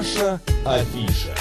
Наша 0.00 0.40
афиша. 0.64 1.39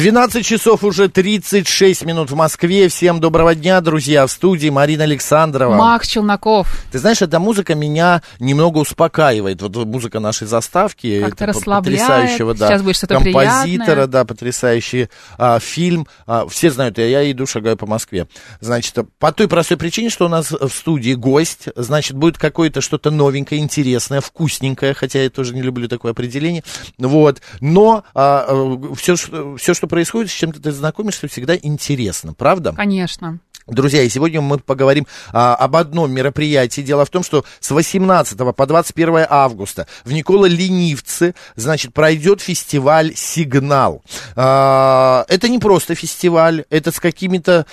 12 0.00 0.46
часов 0.46 0.82
уже 0.82 1.10
36 1.10 2.06
минут 2.06 2.30
в 2.30 2.34
Москве. 2.34 2.88
Всем 2.88 3.20
доброго 3.20 3.54
дня, 3.54 3.82
друзья. 3.82 4.26
В 4.26 4.30
студии 4.30 4.70
Марина 4.70 5.04
Александрова. 5.04 5.74
Макс 5.74 6.08
Челноков. 6.08 6.86
Ты 6.90 6.98
знаешь, 6.98 7.20
эта 7.20 7.38
музыка 7.38 7.74
меня 7.74 8.22
немного 8.38 8.78
успокаивает. 8.78 9.60
Вот 9.60 9.76
музыка 9.84 10.18
нашей 10.18 10.46
заставки. 10.46 11.20
Как-то 11.20 11.44
расслабляет. 11.44 12.00
Потрясающего, 12.00 12.54
да. 12.54 12.68
Сейчас 12.68 12.80
будет 12.80 12.96
что-то 12.96 13.16
Композитора, 13.16 13.66
приятное. 13.66 14.06
да, 14.06 14.24
потрясающий 14.24 15.10
а, 15.36 15.58
фильм. 15.60 16.06
А, 16.26 16.48
все 16.48 16.70
знают, 16.70 16.96
я, 16.96 17.06
я 17.06 17.30
иду, 17.30 17.44
шагаю 17.44 17.76
по 17.76 17.86
Москве. 17.86 18.26
Значит, 18.60 18.96
по 19.18 19.32
той 19.32 19.48
простой 19.48 19.76
причине, 19.76 20.08
что 20.08 20.24
у 20.24 20.28
нас 20.30 20.50
в 20.50 20.70
студии 20.70 21.12
гость. 21.12 21.68
Значит, 21.76 22.16
будет 22.16 22.38
какое-то 22.38 22.80
что-то 22.80 23.10
новенькое, 23.10 23.60
интересное, 23.60 24.22
вкусненькое. 24.22 24.94
Хотя 24.94 25.22
я 25.22 25.28
тоже 25.28 25.54
не 25.54 25.60
люблю 25.60 25.88
такое 25.88 26.12
определение. 26.12 26.64
Вот. 26.96 27.42
Но 27.60 28.04
а, 28.14 28.78
все, 28.96 29.16
что, 29.16 29.58
все, 29.58 29.74
что 29.74 29.89
происходит, 29.90 30.30
с 30.30 30.34
чем-то 30.34 30.62
ты 30.62 30.72
знакомишься, 30.72 31.28
всегда 31.28 31.54
интересно, 31.56 32.32
правда? 32.32 32.72
Конечно. 32.72 33.40
Друзья, 33.66 34.02
и 34.02 34.08
сегодня 34.08 34.40
мы 34.40 34.58
поговорим 34.58 35.06
а, 35.32 35.54
об 35.54 35.76
одном 35.76 36.10
мероприятии. 36.10 36.80
Дело 36.80 37.04
в 37.04 37.10
том, 37.10 37.22
что 37.22 37.44
с 37.60 37.70
18 37.70 38.38
по 38.56 38.66
21 38.66 39.26
августа 39.28 39.86
в 40.04 40.12
Никола 40.12 40.46
Ленивце, 40.46 41.34
значит, 41.54 41.94
пройдет 41.94 42.40
фестиваль 42.40 43.12
«Сигнал». 43.14 44.02
А, 44.34 45.24
это 45.28 45.48
не 45.48 45.58
просто 45.58 45.94
фестиваль, 45.94 46.64
это 46.70 46.90
с 46.90 46.98
какими-то... 46.98 47.66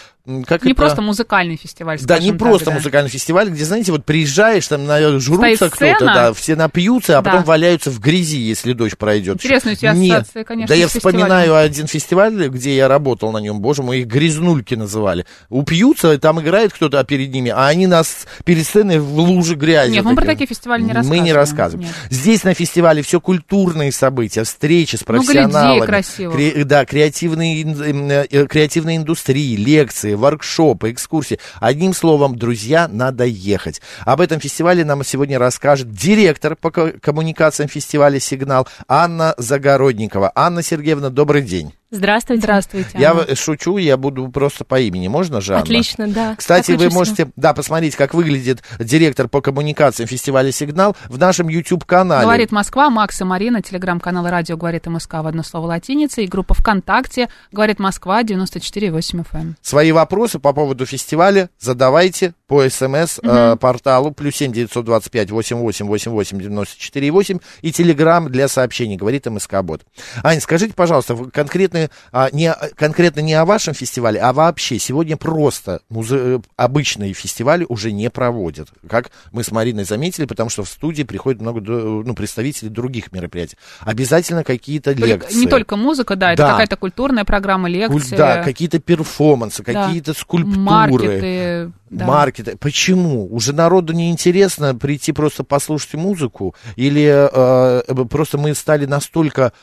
Как 0.45 0.65
Не 0.65 0.71
это? 0.73 0.81
просто 0.81 1.01
музыкальный 1.01 1.55
фестиваль, 1.55 1.97
Да, 2.01 2.19
не 2.19 2.31
так, 2.31 2.39
просто 2.39 2.65
да. 2.65 2.71
музыкальный 2.73 3.09
фестиваль, 3.09 3.49
где, 3.49 3.63
знаете, 3.63 3.93
вот 3.93 4.03
приезжаешь, 4.03 4.67
там 4.67 4.85
наверное, 4.85 5.19
жрутся 5.21 5.55
Стоит 5.67 5.71
кто-то, 5.71 6.05
да, 6.05 6.33
все 6.33 6.57
напьются, 6.57 7.17
а 7.17 7.21
Да. 7.21 7.31
потом 7.31 7.45
валяются 7.45 7.91
в 7.91 7.99
грязи, 8.01 8.37
если 8.37 8.73
дождь 8.73 8.97
пройдет. 8.97 9.35
Интересная 9.35 9.73
у 9.73 9.75
тебя 9.77 9.93
Нет. 9.93 10.17
ассоциация, 10.17 10.43
конечно, 10.43 10.67
Да 10.67 10.75
я 10.75 10.87
фестивалем. 10.89 11.17
вспоминаю 11.19 11.55
один 11.55 11.87
фестиваль, 11.87 12.49
где 12.49 12.75
я 12.75 12.89
работал 12.89 13.31
на 13.31 13.37
нем, 13.37 13.61
боже 13.61 13.83
мой, 13.83 13.99
их 14.01 14.07
грязнульки 14.07 14.75
называли. 14.75 15.25
Упьются, 15.49 16.17
там 16.19 16.41
играет 16.41 16.73
кто-то 16.73 17.01
перед 17.05 17.31
ними, 17.31 17.51
а 17.55 17.67
они 17.67 17.87
нас 17.87 18.27
перед 18.43 18.65
сценой 18.65 18.99
в 18.99 19.17
луже 19.17 19.55
грязи. 19.55 19.91
Нет, 19.91 20.03
вот 20.03 20.09
мы 20.11 20.15
про 20.17 20.25
такие. 20.25 20.45
фестивали 20.47 20.81
не 20.81 20.87
Мы 20.89 20.93
рассказываем. 20.93 21.23
не 21.23 21.31
рассказываем. 21.33 21.87
Нет. 21.87 21.95
Здесь 22.09 22.43
на 22.43 22.53
фестивале 22.53 23.01
все 23.01 23.21
культурные 23.21 23.93
события, 23.93 24.43
встречи 24.43 24.97
с 24.97 25.07
Много 25.07 25.23
профессионалами. 25.23 25.75
людей 25.75 25.87
красивых. 25.87 26.35
кре- 26.37 26.63
да, 26.65 26.85
креативные, 26.85 27.61
ин- 27.63 28.11
э, 28.29 28.45
креативные 28.47 28.97
индустрии, 28.97 29.55
лекции, 29.55 30.16
воркшопы, 30.17 30.91
экскурсии. 30.91 31.39
Одним 31.59 31.93
словом, 31.93 32.37
друзья, 32.37 32.87
надо 32.87 33.23
ехать. 33.25 33.81
Об 34.05 34.21
этом 34.21 34.39
фестивале 34.39 34.83
нам 34.83 35.03
сегодня 35.03 35.39
расскажет 35.39 35.91
директор 35.91 36.55
по 36.55 36.71
ко- 36.71 36.93
коммуникациям 36.99 37.69
фестиваля 37.69 38.19
«Сигнал» 38.19 38.67
Анна 38.87 39.33
Загородникова. 39.37 40.31
Анна 40.35 40.61
Сергеевна, 40.63 41.09
добрый 41.09 41.41
день. 41.41 41.73
Здравствуйте. 41.89 42.41
Здравствуйте. 42.41 42.89
Я 42.95 43.11
Анна. 43.11 43.33
шучу, 43.35 43.77
я 43.77 43.95
буду 43.95 44.27
просто 44.27 44.65
по 44.65 44.77
имени. 44.79 45.07
Можно 45.07 45.39
же, 45.39 45.53
Анна? 45.53 45.63
Отлично, 45.63 46.07
да. 46.07 46.35
Кстати, 46.35 46.71
Как 46.71 46.81
вы 46.81 46.89
можете, 46.89 47.31
да, 47.37 47.53
посмотреть, 47.53 47.95
как 47.95 48.13
выглядит 48.13 48.61
директор 48.77 49.29
по 49.29 49.39
коммуникациям 49.39 50.09
фестиваля 50.09 50.51
«Сигнал» 50.51 50.97
в 51.05 51.17
нашем 51.17 51.47
YouTube-канале. 51.47 52.23
Говорит 52.23 52.51
Москва, 52.51 52.89
Макс 52.89 53.21
и 53.21 53.23
Марина, 53.23 53.61
телеграм-канал 53.61 54.27
радио 54.27 54.57
«Говорит 54.57 54.85
МСК» 54.87 55.13
в 55.13 55.27
одно 55.27 55.43
слово 55.43 55.67
латиница, 55.67 56.21
и 56.21 56.27
группа 56.27 56.53
ВКонтакте 56.53 57.29
«Говорит 57.53 57.79
Москва» 57.79 58.21
94,8 58.21 59.25
FM. 59.31 59.53
Свои 59.61 59.93
вопросы 59.93 60.39
по 60.39 60.51
поводу 60.51 60.85
фестиваля 60.85 61.49
задавайте 61.57 62.33
по 62.47 62.67
смс-порталу 62.67 64.11
плюс 64.11 64.35
семь 64.35 64.51
девятьсот 64.53 64.85
двадцать 64.85 65.11
пять 65.11 65.31
восемь 65.31 65.57
восемь 65.57 65.85
восемь 65.85 66.11
восемь 66.11 66.39
девяносто 66.39 66.79
четыре 66.79 67.11
восемь 67.11 67.39
и 67.61 67.71
телеграмм 67.71 68.29
для 68.29 68.47
сообщений, 68.47 68.97
говорит 68.97 69.25
МСК 69.25 69.61
Бот. 69.61 69.81
Ань, 70.23 70.39
скажите, 70.41 70.73
пожалуйста, 70.73 71.15
вы 71.15 71.29
конкретно, 71.77 71.89
а, 72.11 72.29
не, 72.31 72.53
конкретно 72.75 73.19
не 73.21 73.33
о 73.33 73.45
вашем 73.45 73.73
фестивале, 73.73 74.19
а 74.19 74.33
вообще 74.33 74.79
сегодня 74.79 75.17
просто 75.17 75.81
музе- 75.89 76.41
обычные 76.55 77.13
фестивали 77.13 77.65
уже 77.69 77.91
не 77.91 78.09
проводят, 78.09 78.69
как 78.89 79.11
мы 79.31 79.43
с 79.43 79.51
Мариной 79.51 79.83
заметили, 79.83 80.25
потому 80.25 80.49
что 80.49 80.63
в 80.63 80.69
студии 80.69 81.03
приходит 81.03 81.41
много 81.41 81.61
ну, 81.61 82.13
представителей 82.15 82.69
других 82.69 83.11
мероприятий. 83.11 83.57
Обязательно 83.81 84.43
какие-то 84.43 84.91
лекции. 84.91 85.37
Не 85.37 85.47
только 85.47 85.75
музыка, 85.75 86.15
да, 86.15 86.33
это 86.33 86.43
Да. 86.43 86.51
какая-то 86.51 86.77
культурная 86.77 87.23
программа, 87.25 87.69
лекции. 87.69 88.15
Да, 88.15 88.43
какие-то 88.43 88.79
перформансы, 88.79 89.63
Да. 89.63 89.85
какие-то 89.85 90.13
скульптуры. 90.13 90.57
Маркеты. 90.57 91.71
да. 91.89 92.05
Маркеты. 92.05 92.57
Почему? 92.57 93.27
Уже 93.33 93.53
народу 93.53 93.93
не 93.93 94.09
интересно 94.11 94.75
прийти 94.75 95.11
просто 95.11 95.43
послушать 95.43 95.93
музыку? 95.95 96.55
Или 96.75 97.05
э, 97.31 98.05
просто 98.09 98.37
мы 98.37 98.53
стали 98.55 98.85
настолько 98.85 99.53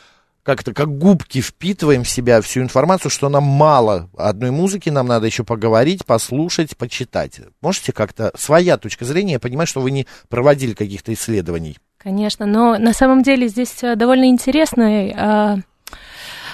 как-то 0.44 0.74
как 0.74 0.96
губки 0.96 1.40
впитываем 1.40 2.04
в 2.04 2.08
себя 2.08 2.40
всю 2.40 2.60
информацию, 2.60 3.10
что 3.10 3.28
нам 3.28 3.44
мало 3.44 4.10
одной 4.16 4.50
музыки, 4.50 4.90
нам 4.90 5.08
надо 5.08 5.26
еще 5.26 5.42
поговорить, 5.42 6.04
послушать, 6.04 6.76
почитать. 6.76 7.40
Можете 7.62 7.92
как-то 7.92 8.30
своя 8.36 8.76
точка 8.76 9.06
зрения, 9.06 9.34
я 9.34 9.40
понимаю, 9.40 9.66
что 9.66 9.80
вы 9.80 9.90
не 9.90 10.06
проводили 10.28 10.74
каких-то 10.74 11.12
исследований. 11.12 11.78
Конечно, 11.98 12.44
но 12.44 12.78
на 12.78 12.92
самом 12.92 13.22
деле 13.22 13.48
здесь 13.48 13.82
э, 13.82 13.96
довольно 13.96 14.26
интересный 14.26 15.14
э, 15.16 15.56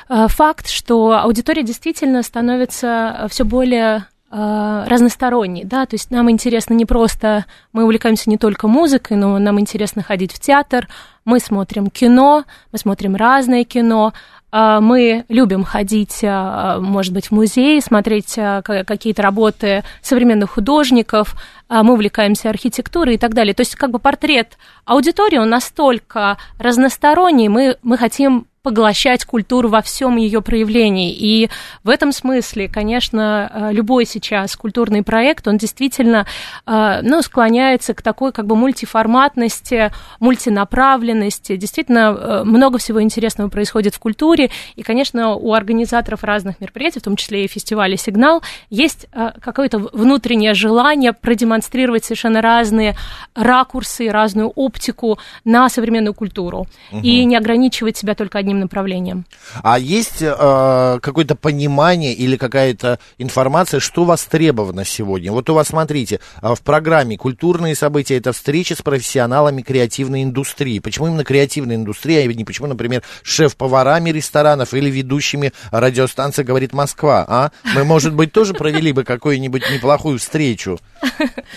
э, 0.09 0.27
факт, 0.29 0.69
что 0.69 1.19
аудитория 1.19 1.65
действительно 1.65 2.23
становится 2.23 3.27
все 3.29 3.45
более 3.45 4.07
э, 4.31 4.85
разносторонней, 4.87 5.65
да, 5.65 5.87
то 5.87 5.95
есть 5.95 6.11
нам 6.11 6.31
интересно 6.31 6.75
не 6.75 6.85
просто, 6.85 7.45
мы 7.73 7.85
увлекаемся 7.85 8.31
не 8.31 8.39
только 8.39 8.69
музыкой, 8.69 9.17
но 9.17 9.39
нам 9.39 9.59
интересно 9.61 10.03
ходить 10.03 10.33
в 10.33 10.39
театр, 10.39 10.89
мы 11.25 11.41
смотрим 11.41 11.89
кино, 11.89 12.45
мы 12.73 12.79
смотрим 12.79 13.17
разное 13.17 13.65
кино, 13.65 14.13
э, 14.53 14.79
мы 14.81 15.25
любим 15.29 15.65
ходить, 15.65 16.21
э, 16.23 16.79
может 16.81 17.13
быть, 17.13 17.27
в 17.27 17.33
музей, 17.33 17.81
смотреть 17.81 18.35
ка- 18.35 18.85
какие-то 18.87 19.23
работы 19.23 19.85
современных 20.03 20.51
художников, 20.51 21.35
мы 21.69 21.93
увлекаемся 21.93 22.51
архитектурой 22.51 23.15
и 23.15 23.19
так 23.19 23.33
далее. 23.33 23.55
То 23.55 23.61
есть 23.61 23.77
как 23.77 23.93
бы 23.93 24.01
портрет 24.01 24.59
аудитории, 24.85 25.39
он 25.39 25.51
настолько 25.51 26.37
разносторонний, 26.59 27.49
мы, 27.49 27.77
мы 27.85 27.97
хотим 27.97 28.47
поглощать 28.63 29.25
культуру 29.25 29.69
во 29.69 29.81
всем 29.81 30.17
ее 30.17 30.43
проявлении. 30.43 31.13
И 31.13 31.49
в 31.83 31.89
этом 31.89 32.13
смысле, 32.13 32.69
конечно, 32.69 33.51
э, 33.53 33.73
любой 33.73 34.05
сейчас 34.05 34.55
культурный 34.55 35.03
проект, 35.03 35.49
он 35.49 35.57
действительно 35.57 36.27
э, 36.67 37.01
ну, 37.03 37.23
склоняется 37.23 37.95
к 37.95 38.03
такой 38.03 38.33
как 38.33 38.47
бы 38.47 38.57
мультиформатности, 38.57 39.91
мультинаправленности. 40.19 41.57
Действительно, 41.57 42.17
э, 42.19 42.45
много 42.45 42.79
всего 42.79 43.03
интересного 43.03 43.49
происходит 43.49 43.95
в 43.95 43.99
культуре. 43.99 44.51
И, 44.77 44.83
конечно, 44.83 45.35
у 45.35 45.55
организаторов 45.55 46.23
разных 46.23 46.61
мероприятий, 46.61 47.01
в 47.01 47.05
том 47.05 47.17
числе 47.17 47.45
и 47.45 47.49
фестиваля 47.49 47.97
«Сигнал», 47.97 48.43
есть 48.69 49.07
какое-то 49.41 49.79
внутреннее 49.79 50.55
желание 50.55 51.13
продемонстрировать 51.13 52.05
совершенно 52.05 52.41
разные 52.43 52.97
ракурсы, 53.35 54.09
разную 54.09 54.51
оптику 54.51 55.19
на 55.45 55.69
современную 55.69 56.15
культуру. 56.15 56.67
И 57.03 57.25
не 57.25 57.37
ограничивать 57.37 57.97
себя 57.97 58.15
только 58.15 58.39
одним 58.39 58.50
направлением. 58.59 59.25
А 59.63 59.79
есть 59.79 60.21
э, 60.21 60.99
какое-то 61.01 61.37
понимание 61.37 62.13
или 62.13 62.37
какая-то 62.37 62.99
информация, 63.19 63.79
что 63.79 64.05
востребовано 64.05 64.85
сегодня? 64.85 65.31
Вот 65.31 65.49
у 65.51 65.55
вас, 65.55 65.69
смотрите, 65.69 66.21
э, 66.43 66.55
в 66.55 66.63
программе 66.63 67.17
«Культурные 67.17 67.77
события» 67.77 68.17
это 68.17 68.33
встречи 68.33 68.73
с 68.73 68.83
профессионалами 68.83 69.63
креативной 69.63 70.25
индустрии. 70.25 70.81
Почему 70.81 71.07
именно 71.07 71.25
креативная 71.25 71.77
индустрия, 71.77 72.29
а 72.29 72.33
не 72.33 72.45
почему, 72.45 72.67
например, 72.67 73.03
шеф-поварами 73.23 74.11
ресторанов 74.11 74.75
или 74.75 74.91
ведущими 74.91 75.53
радиостанции 75.71 76.43
«Говорит 76.43 76.73
Москва», 76.73 77.25
а? 77.29 77.51
Мы, 77.75 77.85
может 77.85 78.15
быть, 78.15 78.33
тоже 78.33 78.55
провели 78.55 78.93
бы 78.93 79.05
какую-нибудь 79.05 79.63
неплохую 79.71 80.19
встречу. 80.19 80.79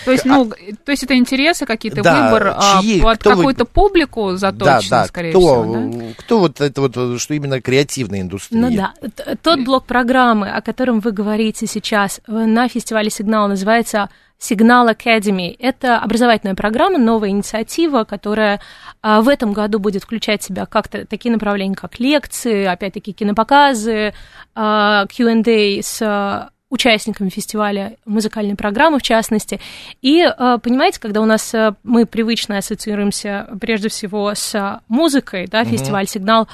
То 0.04 0.12
есть, 0.12 0.24
ну, 0.24 0.50
то 0.84 0.92
есть 0.92 1.02
это 1.02 1.16
интересы 1.16 1.66
какие-то, 1.66 2.02
выбор 2.02 2.54
а, 2.56 2.80
под 3.02 3.22
какую-то 3.22 3.64
публику 3.64 4.36
заточен, 4.36 4.88
да, 4.90 5.02
да. 5.02 5.06
скорее 5.06 5.30
всего, 5.30 5.76
да? 5.76 6.04
кто 6.16 6.38
вот 6.40 6.60
это 6.60 6.80
вот, 6.84 6.96
э, 6.96 7.18
что 7.18 7.34
именно 7.34 7.60
креативная 7.60 8.20
индустрия? 8.20 8.60
Ну 8.60 8.76
да, 8.76 8.94
тот 9.42 9.60
блок 9.60 9.86
программы, 9.86 10.50
о 10.50 10.60
котором 10.60 11.00
вы 11.00 11.12
говорите 11.12 11.66
сейчас 11.66 12.20
э, 12.26 12.32
на 12.32 12.68
фестивале 12.68 13.10
«Сигнал», 13.10 13.48
называется 13.48 14.10
«Сигнал 14.38 14.88
Academy». 14.88 15.56
Это 15.58 15.98
образовательная 15.98 16.54
программа, 16.54 16.98
новая 16.98 17.30
инициатива, 17.30 18.04
которая 18.04 18.60
а, 19.00 19.22
в 19.22 19.28
этом 19.28 19.52
году 19.52 19.78
будет 19.78 20.02
включать 20.02 20.42
в 20.42 20.44
себя 20.46 20.66
как-то 20.66 21.06
такие 21.06 21.32
направления, 21.32 21.74
как 21.74 21.98
лекции, 21.98 22.64
опять-таки 22.64 23.12
кинопоказы, 23.12 24.12
а, 24.54 25.06
Q&A 25.06 25.82
с 25.82 26.50
участниками 26.70 27.28
фестиваля 27.28 27.96
музыкальной 28.04 28.56
программы, 28.56 28.98
в 28.98 29.02
частности. 29.02 29.60
И, 30.02 30.20
э, 30.20 30.58
понимаете, 30.62 31.00
когда 31.00 31.20
у 31.20 31.24
нас 31.24 31.54
э, 31.54 31.74
мы 31.82 32.06
привычно 32.06 32.58
ассоциируемся 32.58 33.48
прежде 33.60 33.88
всего 33.88 34.34
с 34.34 34.54
э, 34.54 34.80
музыкой, 34.88 35.46
да, 35.46 35.64
фестиваль 35.64 36.06
«Сигнал» 36.06 36.48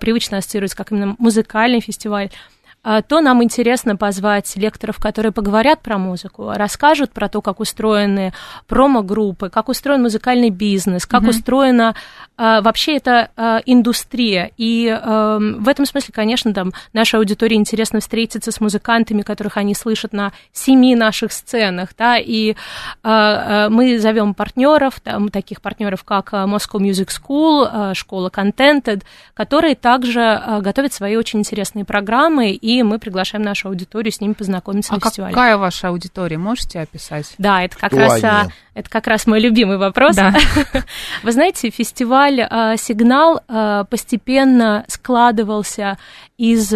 привычно 0.00 0.38
ассоциируется 0.38 0.74
как 0.76 0.90
именно 0.90 1.16
музыкальный 1.18 1.80
фестиваль, 1.80 2.30
то 3.08 3.20
нам 3.20 3.42
интересно 3.42 3.96
позвать 3.96 4.54
лекторов, 4.56 4.98
которые 4.98 5.32
поговорят 5.32 5.80
про 5.80 5.98
музыку, 5.98 6.52
расскажут 6.54 7.10
про 7.12 7.28
то, 7.28 7.42
как 7.42 7.60
устроены 7.60 8.32
промо-группы, 8.68 9.50
как 9.50 9.68
устроен 9.68 10.02
музыкальный 10.02 10.50
бизнес, 10.50 11.06
как 11.06 11.22
mm-hmm. 11.22 11.30
устроена 11.30 11.94
а, 12.36 12.60
вообще 12.60 12.96
эта 12.96 13.30
а, 13.36 13.60
индустрия. 13.64 14.50
И 14.56 14.88
а, 14.88 15.38
в 15.38 15.68
этом 15.68 15.86
смысле, 15.86 16.12
конечно, 16.14 16.52
там 16.52 16.72
нашей 16.92 17.16
аудитории 17.16 17.54
интересно 17.54 18.00
встретиться 18.00 18.52
с 18.52 18.60
музыкантами, 18.60 19.22
которых 19.22 19.56
они 19.56 19.74
слышат 19.74 20.12
на 20.12 20.32
семи 20.52 20.94
наших 20.94 21.32
сценах, 21.32 21.90
да, 21.96 22.18
и 22.18 22.54
а, 23.02 23.66
а, 23.66 23.70
мы 23.70 23.98
зовем 23.98 24.34
партнеров, 24.34 25.00
там, 25.00 25.30
таких 25.30 25.62
партнеров, 25.62 26.04
как 26.04 26.32
Moscow 26.32 26.78
Music 26.78 27.08
School, 27.08 27.68
а, 27.70 27.94
школа 27.94 28.28
Contented, 28.28 29.02
которые 29.34 29.74
также 29.74 30.20
а, 30.20 30.60
готовят 30.60 30.92
свои 30.92 31.16
очень 31.16 31.40
интересные 31.40 31.84
программы 31.84 32.50
и 32.50 32.75
мы 32.82 32.98
приглашаем 32.98 33.44
нашу 33.44 33.68
аудиторию 33.68 34.12
с 34.12 34.20
ними 34.20 34.32
познакомиться 34.32 34.92
а 34.92 34.96
на 34.96 35.00
фестивале. 35.00 35.34
какая 35.34 35.56
ваша 35.56 35.88
аудитория? 35.88 36.38
Можете 36.38 36.80
описать? 36.80 37.34
Да, 37.38 37.62
это 37.62 37.76
как, 37.76 37.92
раз, 37.92 38.22
а, 38.24 38.48
это 38.74 38.90
как 38.90 39.06
раз 39.06 39.26
мой 39.26 39.40
любимый 39.40 39.78
вопрос. 39.78 40.16
Да. 40.16 40.34
Вы 41.22 41.32
знаете, 41.32 41.70
фестиваль 41.70 42.40
а, 42.40 42.76
«Сигнал» 42.76 43.40
а, 43.48 43.84
постепенно 43.84 44.84
складывался 44.88 45.98
из 46.36 46.72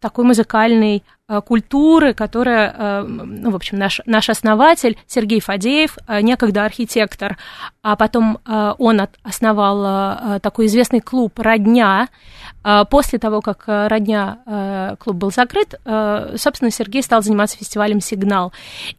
такой 0.00 0.24
музыкальной 0.24 1.04
культуры, 1.40 2.14
которая, 2.14 2.74
а, 2.76 3.02
ну, 3.04 3.50
в 3.50 3.56
общем, 3.56 3.78
наш, 3.78 4.00
наш 4.06 4.28
основатель 4.28 4.98
Сергей 5.06 5.40
Фадеев, 5.40 5.96
а, 6.06 6.20
некогда 6.20 6.64
архитектор, 6.64 7.38
а 7.82 7.96
потом 7.96 8.38
он 8.46 9.00
основал 9.22 10.40
такой 10.40 10.66
известный 10.66 11.00
клуб 11.00 11.38
«Родня», 11.38 12.08
после 12.90 13.18
того, 13.18 13.40
как 13.40 13.64
э, 13.66 13.88
родня 13.88 14.38
э, 14.46 14.94
клуб 14.98 15.16
был 15.16 15.32
закрыт, 15.32 15.74
э, 15.84 16.36
собственно, 16.36 16.70
Сергей 16.70 17.02
стал 17.02 17.20
заниматься 17.22 17.56
фестивалем 17.56 18.00
«Сигнал». 18.00 18.52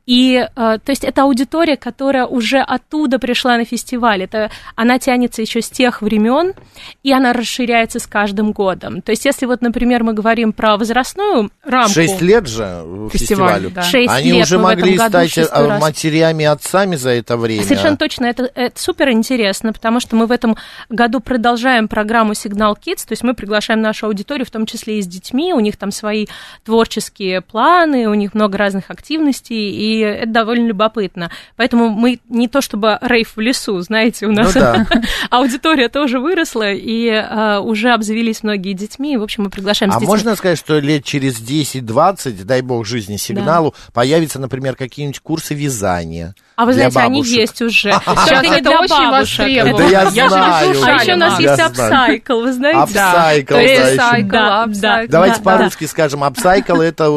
И, 0.06 0.46
то 0.54 0.82
есть, 0.88 1.04
это 1.06 1.24
аудитория, 1.24 1.78
которая 1.78 2.26
уже 2.26 2.60
оттуда 2.60 3.20
пришла 3.20 3.58
на 3.58 3.64
фестиваль. 3.64 4.24
Это, 4.24 4.52
она 4.76 5.00
тянется 5.00 5.42
еще 5.42 5.62
с 5.62 5.70
тех 5.70 6.02
времен, 6.02 6.54
и 7.04 7.14
она 7.14 7.32
расширяется 7.32 8.00
с 8.00 8.08
каждым 8.08 8.52
годом. 8.52 9.02
То 9.02 9.12
есть, 9.12 9.26
если 9.26 9.46
вот, 9.46 9.62
например, 9.62 10.04
мы 10.04 10.14
говорим 10.14 10.52
про 10.52 10.76
возрастную 10.78 11.50
рамку... 11.64 11.94
Шесть 12.14 12.22
лет 12.22 12.48
же 12.48 13.10
фестивалю. 13.12 13.70
Да. 13.70 13.84
Шесть 13.84 14.12
Они 14.12 14.32
лет 14.32 14.46
уже 14.46 14.60
могли 14.60 14.98
стать 14.98 15.38
матерями, 15.80 16.46
отцами 16.46 16.96
за 16.96 17.12
это 17.12 17.38
время. 17.38 17.64
Совершенно 17.64 17.98
точно. 17.98 18.26
Это, 18.26 18.50
это 18.56 18.82
супер 18.82 19.10
интересно, 19.10 19.74
потому 19.74 20.00
что 20.00 20.16
мы 20.16 20.26
в 20.26 20.32
этом 20.32 20.58
году 20.90 21.20
продолжаем 21.20 21.88
программу 21.88 22.34
«Сигнал 22.34 22.74
Kids», 22.74 23.06
то 23.08 23.12
есть 23.12 23.24
мы 23.24 23.34
приглашаем 23.34 23.82
нашу 23.82 24.08
аудиторию, 24.08 24.46
в 24.46 24.52
том 24.52 24.66
числе 24.66 25.00
и 25.00 25.02
с 25.02 25.08
детьми, 25.08 25.54
у 25.54 25.60
них 25.60 25.78
там 25.78 25.92
свои 25.92 26.28
творческие 26.64 27.42
планы, 27.42 28.08
у 28.08 28.14
них 28.14 28.34
много 28.34 28.58
разных 28.58 28.90
активностей, 28.90 29.72
и 29.72 30.00
это 30.00 30.30
довольно 30.30 30.68
любопытно. 30.68 31.32
Поэтому 31.56 31.90
мы 31.90 32.20
не 32.30 32.48
то 32.48 32.62
чтобы 32.62 32.98
рейв 33.02 33.36
в 33.36 33.40
лесу, 33.40 33.80
знаете, 33.82 34.26
у 34.28 34.32
нас 34.32 34.54
ну, 34.56 34.62
да. 34.62 34.88
аудитория 35.30 35.90
тоже 35.90 36.20
выросла, 36.20 36.72
и 36.72 37.08
uh, 37.10 37.60
уже 37.60 37.92
обзавелись 37.92 38.44
многие 38.44 38.74
детьми, 38.74 39.18
в 39.18 39.24
общем, 39.24 39.44
мы 39.44 39.50
приглашаем 39.50 39.92
А 39.92 39.96
детьми. 39.96 40.08
можно 40.08 40.36
сказать, 40.36 40.58
что 40.58 40.80
лет 40.80 41.04
через 41.04 41.40
10-20, 41.40 41.82
дай 42.12 42.62
бог 42.62 42.86
жизни 42.86 43.18
сигналу, 43.18 43.72
да. 43.72 43.92
появятся, 43.94 44.40
например, 44.40 44.76
какие-нибудь 44.76 45.20
курсы 45.20 45.54
вязания? 45.54 46.36
А 46.56 46.66
вы 46.66 46.74
знаете, 46.74 46.96
бабушек. 46.96 47.32
они 47.32 47.42
есть 47.42 47.62
уже. 47.62 47.92
Сейчас 48.06 48.46
это 48.46 48.70
очень 48.72 49.10
востребовано. 49.10 49.84
Это 49.84 49.92
я 49.92 50.10
знаю. 50.10 50.84
А 50.84 51.02
еще 51.02 51.14
у 51.14 51.18
нас 51.18 51.40
есть 51.40 51.60
апсайкл, 51.60 52.42
вы 52.42 52.54
знаете? 52.54 52.80
Апсайкл, 52.80 53.56
да. 54.80 55.04
Давайте 55.08 55.42
по-русски 55.42 55.86
скажем. 55.86 56.24
Апсайкл 56.24 56.82
это... 56.82 57.10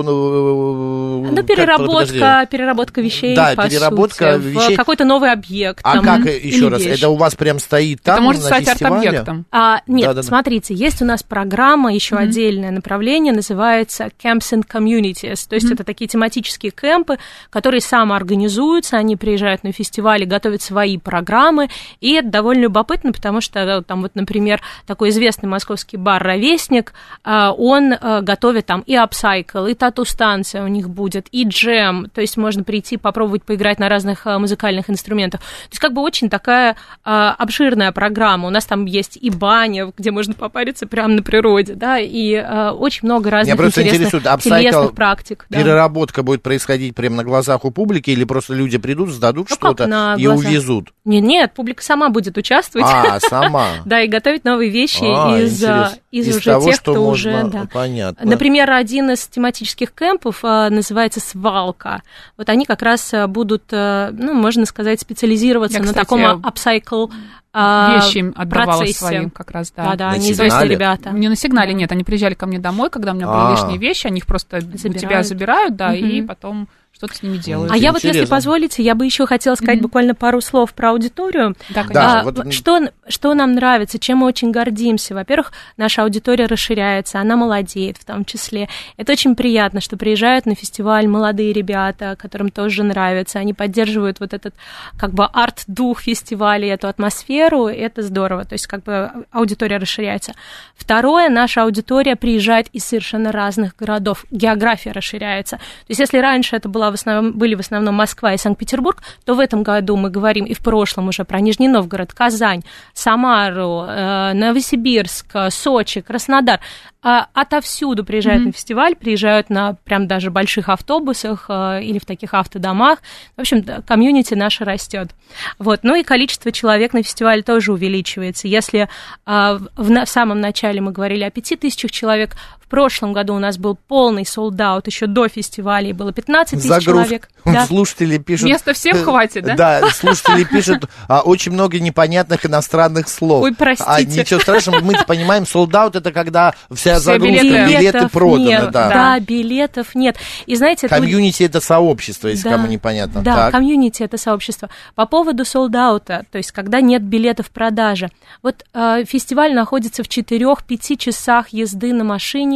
Ну, 1.23 1.43
переработка, 1.43 2.47
переработка 2.51 3.01
вещей, 3.01 3.37
Да, 3.37 3.55
переработка 3.55 4.37
вещей. 4.37 4.77
какой-то 4.77 5.05
новый 5.05 5.33
объект. 5.33 5.81
А 5.83 6.01
как, 6.01 6.27
еще 6.27 6.69
раз, 6.69 6.83
это 6.83 7.09
у 7.09 7.17
вас 7.17 7.35
прям 7.35 7.59
стоит 7.59 8.03
там 8.03 8.17
Это 8.17 8.23
может 8.23 8.43
стать 8.43 8.69
арт-объектом. 8.69 9.47
А, 9.51 9.81
нет, 9.87 10.25
смотрите, 10.25 10.75
есть 10.75 11.03
у 11.03 11.05
нас 11.05 11.23
программа, 11.23 11.95
еще 11.95 12.17
отдельное 12.17 12.71
направление, 12.71 13.33
называется 13.33 14.11
Camps 14.23 14.53
and 14.53 14.65
Communities. 14.67 15.47
То 15.49 15.55
есть 15.55 15.71
это 15.71 15.85
такие 15.85 16.09
тематические 16.09 16.73
кемпы, 16.73 17.19
которые 17.51 17.81
самоорганизуются, 17.81 18.97
они 18.97 19.17
приезжают 19.17 19.65
на 19.65 19.73
фестивали, 19.73 20.25
готовят 20.25 20.63
свои 20.63 20.99
программы, 20.99 21.69
и 22.01 22.13
это 22.13 22.29
довольно 22.29 22.63
любопытно, 22.63 23.13
потому 23.13 23.41
что 23.41 23.83
там 23.83 24.03
вот, 24.03 24.13
например, 24.15 24.61
такой 24.87 25.11
известный 25.11 25.49
московский 25.49 25.97
бар 25.97 26.23
«Ровесник», 26.23 26.93
а, 27.25 27.53
он 27.53 27.93
а, 27.93 28.23
готовит 28.23 28.67
там 28.67 28.81
и 28.81 28.95
апсайкл, 28.95 29.67
и 29.67 29.75
тату-станция 29.75 30.65
у 30.65 30.69
них 30.69 30.89
будет, 30.89 31.06
и 31.15 31.45
джем, 31.45 32.09
то 32.13 32.21
есть 32.21 32.37
можно 32.37 32.65
прийти, 32.65 32.97
попробовать 32.97 33.45
поиграть 33.45 33.79
на 33.79 33.89
разных 33.89 34.27
а, 34.27 34.39
музыкальных 34.39 34.91
инструментах. 34.91 35.41
То 35.41 35.71
есть 35.71 35.81
как 35.81 35.93
бы 35.93 36.03
очень 36.03 36.29
такая 36.29 36.77
обширная 37.05 37.93
программа. 37.93 38.49
У 38.49 38.51
нас 38.51 38.65
там 38.67 38.85
есть 38.85 39.17
и 39.21 39.31
баня, 39.31 39.93
где 39.97 40.11
можно 40.11 40.35
попариться 40.35 40.87
прямо 40.87 41.15
на 41.15 41.23
природе, 41.23 41.75
да, 41.75 41.99
и 41.99 42.37
очень 42.37 43.07
много 43.07 43.31
разных 43.31 43.59
интересных 43.59 44.23
телесных 44.43 44.93
практик. 44.95 45.47
Переработка 45.51 46.23
да. 46.23 46.27
будет 46.27 46.43
происходить 46.43 46.95
прямо 46.95 47.17
на 47.17 47.25
глазах 47.25 47.65
у 47.65 47.71
публики 47.71 48.11
или 48.11 48.25
просто 48.25 48.55
люди 48.55 48.79
придут, 48.79 49.11
сдадут 49.11 49.49
ну, 49.51 49.57
что-то 49.57 49.85
и 50.19 50.25
глаза? 50.25 50.49
увезут? 50.49 50.93
Нет, 51.07 51.23
нет, 51.23 51.55
публика 51.55 51.85
сама 51.85 52.09
будет 52.09 52.37
участвовать. 52.37 52.89
А, 52.91 53.21
сама. 53.29 53.69
Да, 53.85 54.03
и 54.03 54.09
готовить 54.09 54.45
новые 54.45 54.71
вещи 54.71 55.05
а, 55.05 55.39
из, 55.39 55.63
а, 55.63 55.93
из, 56.11 56.27
из 56.27 56.37
уже 56.39 56.51
того, 56.51 56.67
тех, 56.67 56.81
кто 56.81 56.95
можно... 56.95 57.11
уже... 57.11 57.45
Да. 57.45 57.69
Понятно. 57.73 58.29
Например, 58.29 58.69
один 58.73 59.13
из 59.13 59.25
тематических 59.29 59.93
кемпов 59.93 60.41
а, 60.43 60.69
называется 60.69 61.21
«Свалка». 61.21 62.03
Вот 62.37 62.49
они 62.49 62.65
как 62.65 62.83
раз 62.83 63.15
а, 63.15 63.29
будут, 63.29 63.71
ну, 63.71 64.35
можно 64.35 64.67
сказать, 64.67 65.01
специализироваться 65.01 65.79
Я, 65.79 65.85
на 65.85 65.91
кстати, 65.91 66.05
таком 66.05 66.45
апсайкл 66.45 67.07
вещи 67.55 68.19
им 68.19 68.35
отдавала 68.37 68.79
процессе. 68.79 68.99
своим 68.99 69.31
как 69.31 69.51
раз, 69.53 69.73
да. 69.75 69.85
Да, 69.85 69.97
да, 69.97 70.11
они 70.11 70.33
известные 70.33 70.69
ребята. 70.69 71.11
Не 71.11 71.29
на 71.29 71.37
сигнале, 71.37 71.73
нет, 71.73 71.91
они 71.93 72.03
приезжали 72.03 72.35
ко 72.35 72.47
мне 72.47 72.59
домой, 72.59 72.91
когда 72.91 73.13
у 73.13 73.15
меня 73.15 73.29
были 73.29 73.53
лишние 73.53 73.79
вещи, 73.79 74.09
они 74.09 74.19
их 74.19 74.27
просто 74.27 74.61
забирают. 74.61 74.85
у 74.85 74.99
тебя 74.99 75.23
забирают, 75.23 75.77
да, 75.77 75.95
и 75.95 76.21
потом 76.23 76.69
что-то 76.97 77.15
с 77.15 77.23
ними 77.23 77.37
делают. 77.37 77.71
А 77.73 77.77
я 77.77 77.93
вот, 77.93 78.03
если 78.03 78.25
позволите, 78.25 78.83
я 78.83 78.95
бы 78.95 79.05
еще 79.05 79.27
хотела 79.27 79.55
сказать 79.55 79.79
mm-hmm. 79.79 79.83
буквально 79.83 80.15
пару 80.15 80.41
слов 80.41 80.73
про 80.73 80.91
аудиторию. 80.91 81.55
Да, 81.69 81.83
конечно. 81.83 82.21
А, 82.21 82.25
вот... 82.25 82.53
что, 82.55 82.91
что 83.07 83.35
нам 83.35 83.53
нравится, 83.53 83.99
чем 83.99 84.19
мы 84.19 84.27
очень 84.27 84.51
гордимся. 84.51 85.15
Во-первых, 85.15 85.53
наша 85.77 86.05
аудитория 86.05 86.47
расширяется, 86.47 87.21
она 87.21 87.37
молодеет 87.37 87.99
в 87.99 88.07
том 88.07 88.25
числе. 88.25 88.71
Это 88.97 89.13
очень 89.13 89.37
приятно, 89.37 89.83
что 89.83 89.99
приезжают 89.99 90.47
на 90.47 90.55
фестиваль 90.55 91.07
молодые 91.07 91.53
ребята, 91.53 92.17
которым 92.19 92.49
тоже 92.49 92.83
нравится. 92.83 93.39
Они 93.41 93.53
поддерживают 93.53 94.19
вот 94.19 94.33
этот 94.33 94.55
как 94.99 95.13
бы 95.13 95.27
арт-дух 95.27 96.01
фестиваля, 96.01 96.73
эту 96.73 96.89
атмосферу. 96.89 97.67
Это 97.67 98.01
здорово. 98.01 98.47
То 98.47 98.55
есть 98.55 98.67
как 98.67 98.83
бы 98.85 99.11
аудитория 99.31 99.77
расширяется. 99.77 100.33
Второе, 100.75 101.29
наша 101.29 101.65
аудитория 101.65 102.17
приезжает 102.17 102.69
из 102.73 102.85
совершенно 102.85 103.33
разных 103.33 103.77
городов. 103.77 104.25
География 104.31 104.93
расширяется. 104.93 105.57
То 105.57 105.91
есть 105.91 106.01
если 106.01 106.19
раньше 106.19 106.57
это 106.57 106.71
была 106.71 106.86
была 106.87 106.91
в 106.91 106.95
основном, 106.95 107.33
были 107.33 107.55
в 107.55 107.61
основном 107.61 107.95
Москва 107.95 108.35
и 108.35 108.39
Санкт-Петербург, 108.39 109.03
то 109.25 109.35
в 109.35 109.41
этом 109.41 109.63
году 109.63 109.97
мы 109.97 110.11
говорим 110.11 110.45
и 110.45 110.55
в 110.55 110.61
прошлом 110.61 111.09
уже 111.09 111.25
про 111.25 111.41
Нижний 111.41 111.69
Новгород, 111.69 112.13
Казань, 112.13 112.63
Самару, 112.95 113.85
э, 113.89 114.33
Новосибирск, 114.35 115.27
Сочи, 115.51 116.01
Краснодар. 116.01 116.61
А, 117.03 117.29
отовсюду 117.35 118.05
приезжают 118.05 118.43
mm-hmm. 118.43 118.47
на 118.47 118.53
фестиваль, 118.53 118.97
приезжают 118.97 119.49
на 119.49 119.75
прям 119.85 120.09
даже 120.09 120.31
больших 120.31 120.69
автобусах 120.69 121.47
э, 121.49 121.83
или 121.83 121.99
в 121.99 122.05
таких 122.05 122.35
автодомах. 122.35 122.99
В 123.37 123.41
общем, 123.43 123.65
комьюнити 123.87 124.35
наше 124.35 124.65
растет. 124.65 125.11
Вот. 125.59 125.81
Ну 125.85 125.95
и 125.95 126.03
количество 126.03 126.51
человек 126.51 126.95
на 126.95 127.05
фестивале 127.05 127.43
тоже 127.43 127.73
увеличивается. 127.73 128.49
Если 128.49 128.89
э, 129.27 129.59
в, 129.77 130.07
самом 130.07 130.41
начале 130.41 130.81
мы 130.81 130.91
говорили 130.91 131.23
о 131.23 131.31
пяти 131.31 131.55
тысячах 131.55 131.93
человек, 131.93 132.35
в 132.67 132.69
прошлом 132.69 133.13
году 133.13 133.37
у 133.37 133.39
нас 133.39 133.59
был 133.59 133.79
полный 133.87 134.27
солдат, 134.27 134.89
еще 134.89 135.07
до 135.07 135.29
фестиваля, 135.29 135.95
было 135.95 136.13
15 136.13 136.61
тысяч 136.61 136.85
человек. 136.85 137.29
Да. 137.47 137.65
Слушатели 137.65 138.19
пишут... 138.19 138.49
Места 138.49 138.73
всем 138.73 139.05
хватит, 139.05 139.45
да? 139.45 139.55
Да, 139.55 139.91
слушатели 139.95 140.43
пишут 140.43 140.87
а, 141.07 141.21
очень 141.21 141.53
много 141.53 141.79
непонятных 141.79 142.45
иностранных 142.45 143.09
слов. 143.09 143.45
Ой, 143.45 143.55
простите. 143.55 143.89
А 143.89 144.03
ничего 144.03 144.41
страшного, 144.41 144.81
мы 144.81 144.97
понимаем, 145.07 145.47
солдат 145.47 145.95
это 145.95 146.11
когда 146.11 146.55
вся 146.75 146.99
загрузка, 146.99 147.45
билеты, 147.45 147.73
билеты 147.73 148.09
проданы. 148.09 148.49
Нет, 148.49 148.71
да. 148.73 148.89
да, 148.89 149.21
билетов 149.21 149.95
нет. 149.95 150.17
И 150.47 150.57
знаете, 150.57 150.89
комьюнити 150.89 151.45
это, 151.45 151.59
это 151.59 151.67
сообщество, 151.67 152.27
если 152.27 152.43
да, 152.49 152.57
кому 152.57 152.67
непонятно. 152.67 153.23
Да, 153.23 153.37
так. 153.37 153.53
комьюнити 153.53 154.03
это 154.03 154.19
сообщество. 154.19 154.69
По 154.97 155.07
поводу 155.07 155.45
солдаута, 155.45 156.25
то 156.33 156.39
есть 156.39 156.51
когда 156.51 156.81
нет 156.81 157.05
билетов 157.05 157.47
в 157.47 157.51
продаже. 157.51 158.09
Вот 158.43 158.65
э, 158.75 159.05
фестиваль 159.07 159.55
находится 159.55 160.03
в 160.03 160.09
4-5 160.09 160.97
часах 160.97 161.51
езды 161.51 161.93
на 161.93 162.03
машине 162.03 162.56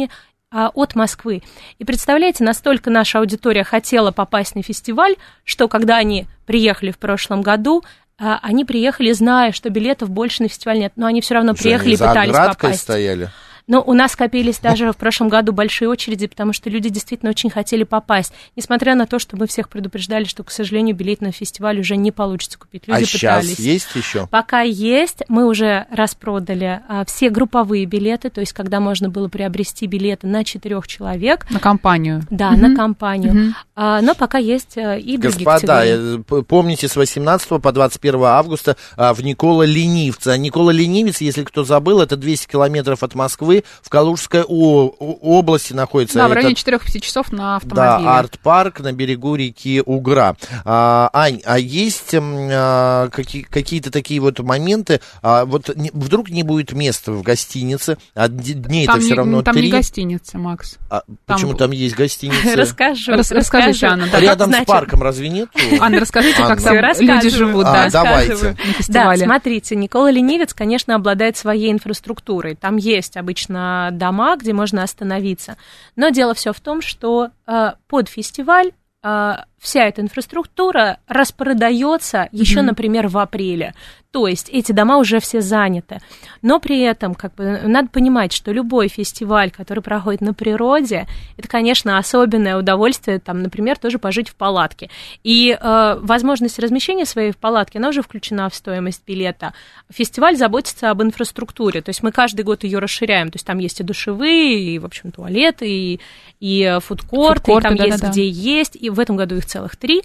от 0.51 0.95
Москвы. 0.95 1.41
И 1.79 1.85
представляете, 1.85 2.43
настолько 2.43 2.89
наша 2.89 3.19
аудитория 3.19 3.63
хотела 3.63 4.11
попасть 4.11 4.55
на 4.55 4.63
фестиваль, 4.63 5.15
что 5.43 5.67
когда 5.67 5.97
они 5.97 6.27
приехали 6.45 6.91
в 6.91 6.97
прошлом 6.97 7.41
году, 7.41 7.83
а, 8.19 8.39
они 8.43 8.65
приехали, 8.65 9.11
зная, 9.13 9.51
что 9.51 9.69
билетов 9.69 10.09
больше 10.09 10.43
на 10.43 10.49
фестиваль 10.49 10.79
нет, 10.79 10.93
но 10.95 11.07
они 11.07 11.21
все 11.21 11.33
равно 11.35 11.55
приехали 11.55 11.93
и 11.93 11.97
пытались 11.97 12.35
попасть. 12.35 12.81
стояли? 12.81 13.29
Но 13.67 13.81
у 13.81 13.93
нас 13.93 14.13
скопились 14.13 14.59
даже 14.59 14.91
в 14.91 14.97
прошлом 14.97 15.29
году 15.29 15.51
большие 15.51 15.89
очереди, 15.89 16.27
потому 16.27 16.53
что 16.53 16.69
люди 16.69 16.89
действительно 16.89 17.31
очень 17.31 17.49
хотели 17.49 17.83
попасть. 17.83 18.33
Несмотря 18.55 18.95
на 18.95 19.05
то, 19.05 19.19
что 19.19 19.37
мы 19.37 19.47
всех 19.47 19.69
предупреждали, 19.69 20.25
что, 20.25 20.43
к 20.43 20.51
сожалению, 20.51 20.95
билет 20.95 21.21
на 21.21 21.31
фестиваль 21.31 21.79
уже 21.79 21.95
не 21.95 22.11
получится 22.11 22.57
купить. 22.57 22.87
Люди 22.87 23.03
а 23.03 23.05
пытались. 23.05 23.49
сейчас 23.49 23.59
есть 23.59 23.95
еще? 23.95 24.27
Пока 24.27 24.61
есть. 24.61 25.23
Мы 25.27 25.47
уже 25.47 25.85
распродали 25.91 26.81
а, 26.87 27.05
все 27.05 27.29
групповые 27.29 27.85
билеты, 27.85 28.29
то 28.29 28.41
есть 28.41 28.53
когда 28.53 28.79
можно 28.79 29.09
было 29.09 29.27
приобрести 29.27 29.87
билеты 29.87 30.27
на 30.27 30.43
четырех 30.43 30.87
человек. 30.87 31.49
На 31.49 31.59
компанию. 31.59 32.23
Да, 32.29 32.51
угу. 32.51 32.59
на 32.59 32.75
компанию. 32.75 33.33
Угу. 33.33 33.53
А, 33.75 34.01
но 34.01 34.15
пока 34.15 34.37
есть 34.37 34.77
а, 34.77 34.97
и 34.97 35.17
другие 35.17 35.45
Господа, 35.45 35.81
категории. 35.81 36.43
помните, 36.43 36.87
с 36.87 36.95
18 36.95 37.47
по 37.61 37.71
21 37.71 38.23
августа 38.23 38.77
а, 38.95 39.13
в 39.13 39.23
Никола 39.23 39.63
Ленивца. 39.63 40.37
Никола 40.37 40.71
Ленивец, 40.71 41.21
если 41.21 41.43
кто 41.43 41.63
забыл, 41.63 42.01
это 42.01 42.15
200 42.15 42.47
километров 42.47 43.03
от 43.03 43.15
Москвы, 43.15 43.50
в 43.81 43.89
Калужской 43.89 44.43
области 44.43 45.73
находится. 45.73 46.17
Да, 46.17 46.27
в 46.27 46.33
районе 46.33 46.55
4-5 46.55 46.99
часов 46.99 47.31
на 47.31 47.57
автомобиле. 47.57 48.05
Да, 48.05 48.19
арт-парк 48.19 48.79
на 48.79 48.93
берегу 48.93 49.35
реки 49.35 49.81
Угра. 49.85 50.35
А, 50.65 51.09
Ань, 51.13 51.41
а 51.45 51.59
есть 51.59 52.13
а, 52.13 53.09
какие, 53.09 53.43
какие-то 53.43 53.91
такие 53.91 54.19
вот 54.19 54.39
моменты, 54.39 55.01
а, 55.21 55.45
вот 55.45 55.75
не, 55.75 55.91
вдруг 55.93 56.29
не 56.29 56.43
будет 56.43 56.71
места 56.73 57.11
в 57.11 57.21
гостинице, 57.21 57.97
а 58.15 58.27
дней-то 58.27 58.99
все 58.99 59.15
равно 59.15 59.41
там 59.41 59.53
три. 59.53 59.65
не 59.65 59.71
гостиница, 59.71 60.37
Макс. 60.37 60.77
А, 60.89 61.01
там... 61.25 61.37
Почему 61.37 61.53
там 61.53 61.71
есть 61.71 61.95
гостиница? 61.95 62.55
Расскажу. 62.55 63.11
Рас, 63.11 63.31
расскажите, 63.31 63.85
Анна. 63.87 64.07
Да, 64.11 64.19
Рядом 64.19 64.49
значит... 64.49 64.67
с 64.67 64.71
парком 64.71 65.01
разве 65.03 65.29
нет? 65.29 65.49
Анна, 65.79 65.99
расскажите, 65.99 66.37
как 66.37 66.61
там 66.61 66.75
люди 66.75 67.29
живут 67.29 67.65
а, 67.65 67.89
да, 67.89 67.89
давайте. 67.89 68.55
Да, 68.87 69.15
смотрите, 69.15 69.75
Никола 69.75 70.11
Ленивец, 70.11 70.53
конечно, 70.53 70.95
обладает 70.95 71.37
своей 71.37 71.71
инфраструктурой. 71.71 72.55
Там 72.55 72.77
есть 72.77 73.17
обычно 73.17 73.40
дома, 73.47 74.35
где 74.35 74.53
можно 74.53 74.83
остановиться. 74.83 75.57
Но 75.95 76.09
дело 76.09 76.33
все 76.33 76.53
в 76.53 76.59
том, 76.59 76.81
что 76.81 77.29
э, 77.47 77.71
под 77.87 78.09
фестиваль 78.09 78.71
э, 79.03 79.35
вся 79.61 79.85
эта 79.85 80.01
инфраструктура 80.01 80.97
распродается 81.07 82.27
еще, 82.31 82.59
mm-hmm. 82.59 82.63
например, 82.63 83.07
в 83.07 83.17
апреле. 83.19 83.75
То 84.11 84.27
есть 84.27 84.49
эти 84.49 84.73
дома 84.73 84.97
уже 84.97 85.21
все 85.21 85.39
заняты. 85.39 85.99
Но 86.41 86.59
при 86.59 86.81
этом 86.81 87.15
как 87.15 87.33
бы, 87.35 87.61
надо 87.63 87.87
понимать, 87.87 88.33
что 88.33 88.51
любой 88.51 88.89
фестиваль, 88.89 89.51
который 89.51 89.81
проходит 89.81 90.19
на 90.19 90.33
природе, 90.33 91.07
это, 91.37 91.47
конечно, 91.47 91.97
особенное 91.97 92.57
удовольствие, 92.57 93.19
там, 93.19 93.41
например, 93.41 93.77
тоже 93.77 93.99
пожить 93.99 94.27
в 94.27 94.35
палатке. 94.35 94.89
И 95.23 95.57
э, 95.57 95.97
возможность 96.01 96.59
размещения 96.59 97.05
своей 97.05 97.31
в 97.31 97.37
палатке, 97.37 97.79
она 97.79 97.89
уже 97.89 98.01
включена 98.01 98.49
в 98.49 98.55
стоимость 98.55 99.03
билета. 99.07 99.53
Фестиваль 99.89 100.35
заботится 100.35 100.89
об 100.89 101.01
инфраструктуре, 101.01 101.81
то 101.81 101.89
есть 101.89 102.03
мы 102.03 102.11
каждый 102.11 102.43
год 102.43 102.65
ее 102.65 102.79
расширяем. 102.79 103.31
То 103.31 103.37
есть 103.37 103.45
там 103.45 103.59
есть 103.59 103.79
и 103.79 103.83
душевые, 103.83 104.59
и, 104.59 104.79
в 104.79 104.85
общем, 104.85 105.11
туалеты, 105.11 105.69
и, 105.69 105.99
и 106.41 106.79
фудкорты, 106.81 107.53
фудкорты 107.53 107.75
и 107.75 107.77
там 107.77 107.77
да, 107.77 107.85
есть, 107.85 108.01
да, 108.01 108.09
где 108.09 108.27
есть, 108.27 108.75
и 108.75 108.89
в 108.89 108.99
этом 108.99 109.15
году 109.15 109.37
их 109.37 109.45
целых 109.51 109.75
три. 109.75 110.03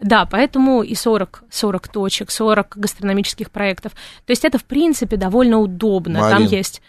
Да, 0.00 0.24
поэтому 0.24 0.82
и 0.82 0.94
40, 0.94 1.44
40 1.50 1.88
точек, 1.88 2.30
40 2.30 2.76
гастрономических 2.76 3.50
проектов. 3.50 3.92
То 4.24 4.30
есть 4.30 4.44
это, 4.44 4.58
в 4.58 4.64
принципе, 4.64 5.16
довольно 5.16 5.58
удобно. 5.58 6.20
Марин. 6.20 6.36
Там 6.38 6.46
есть 6.46 6.80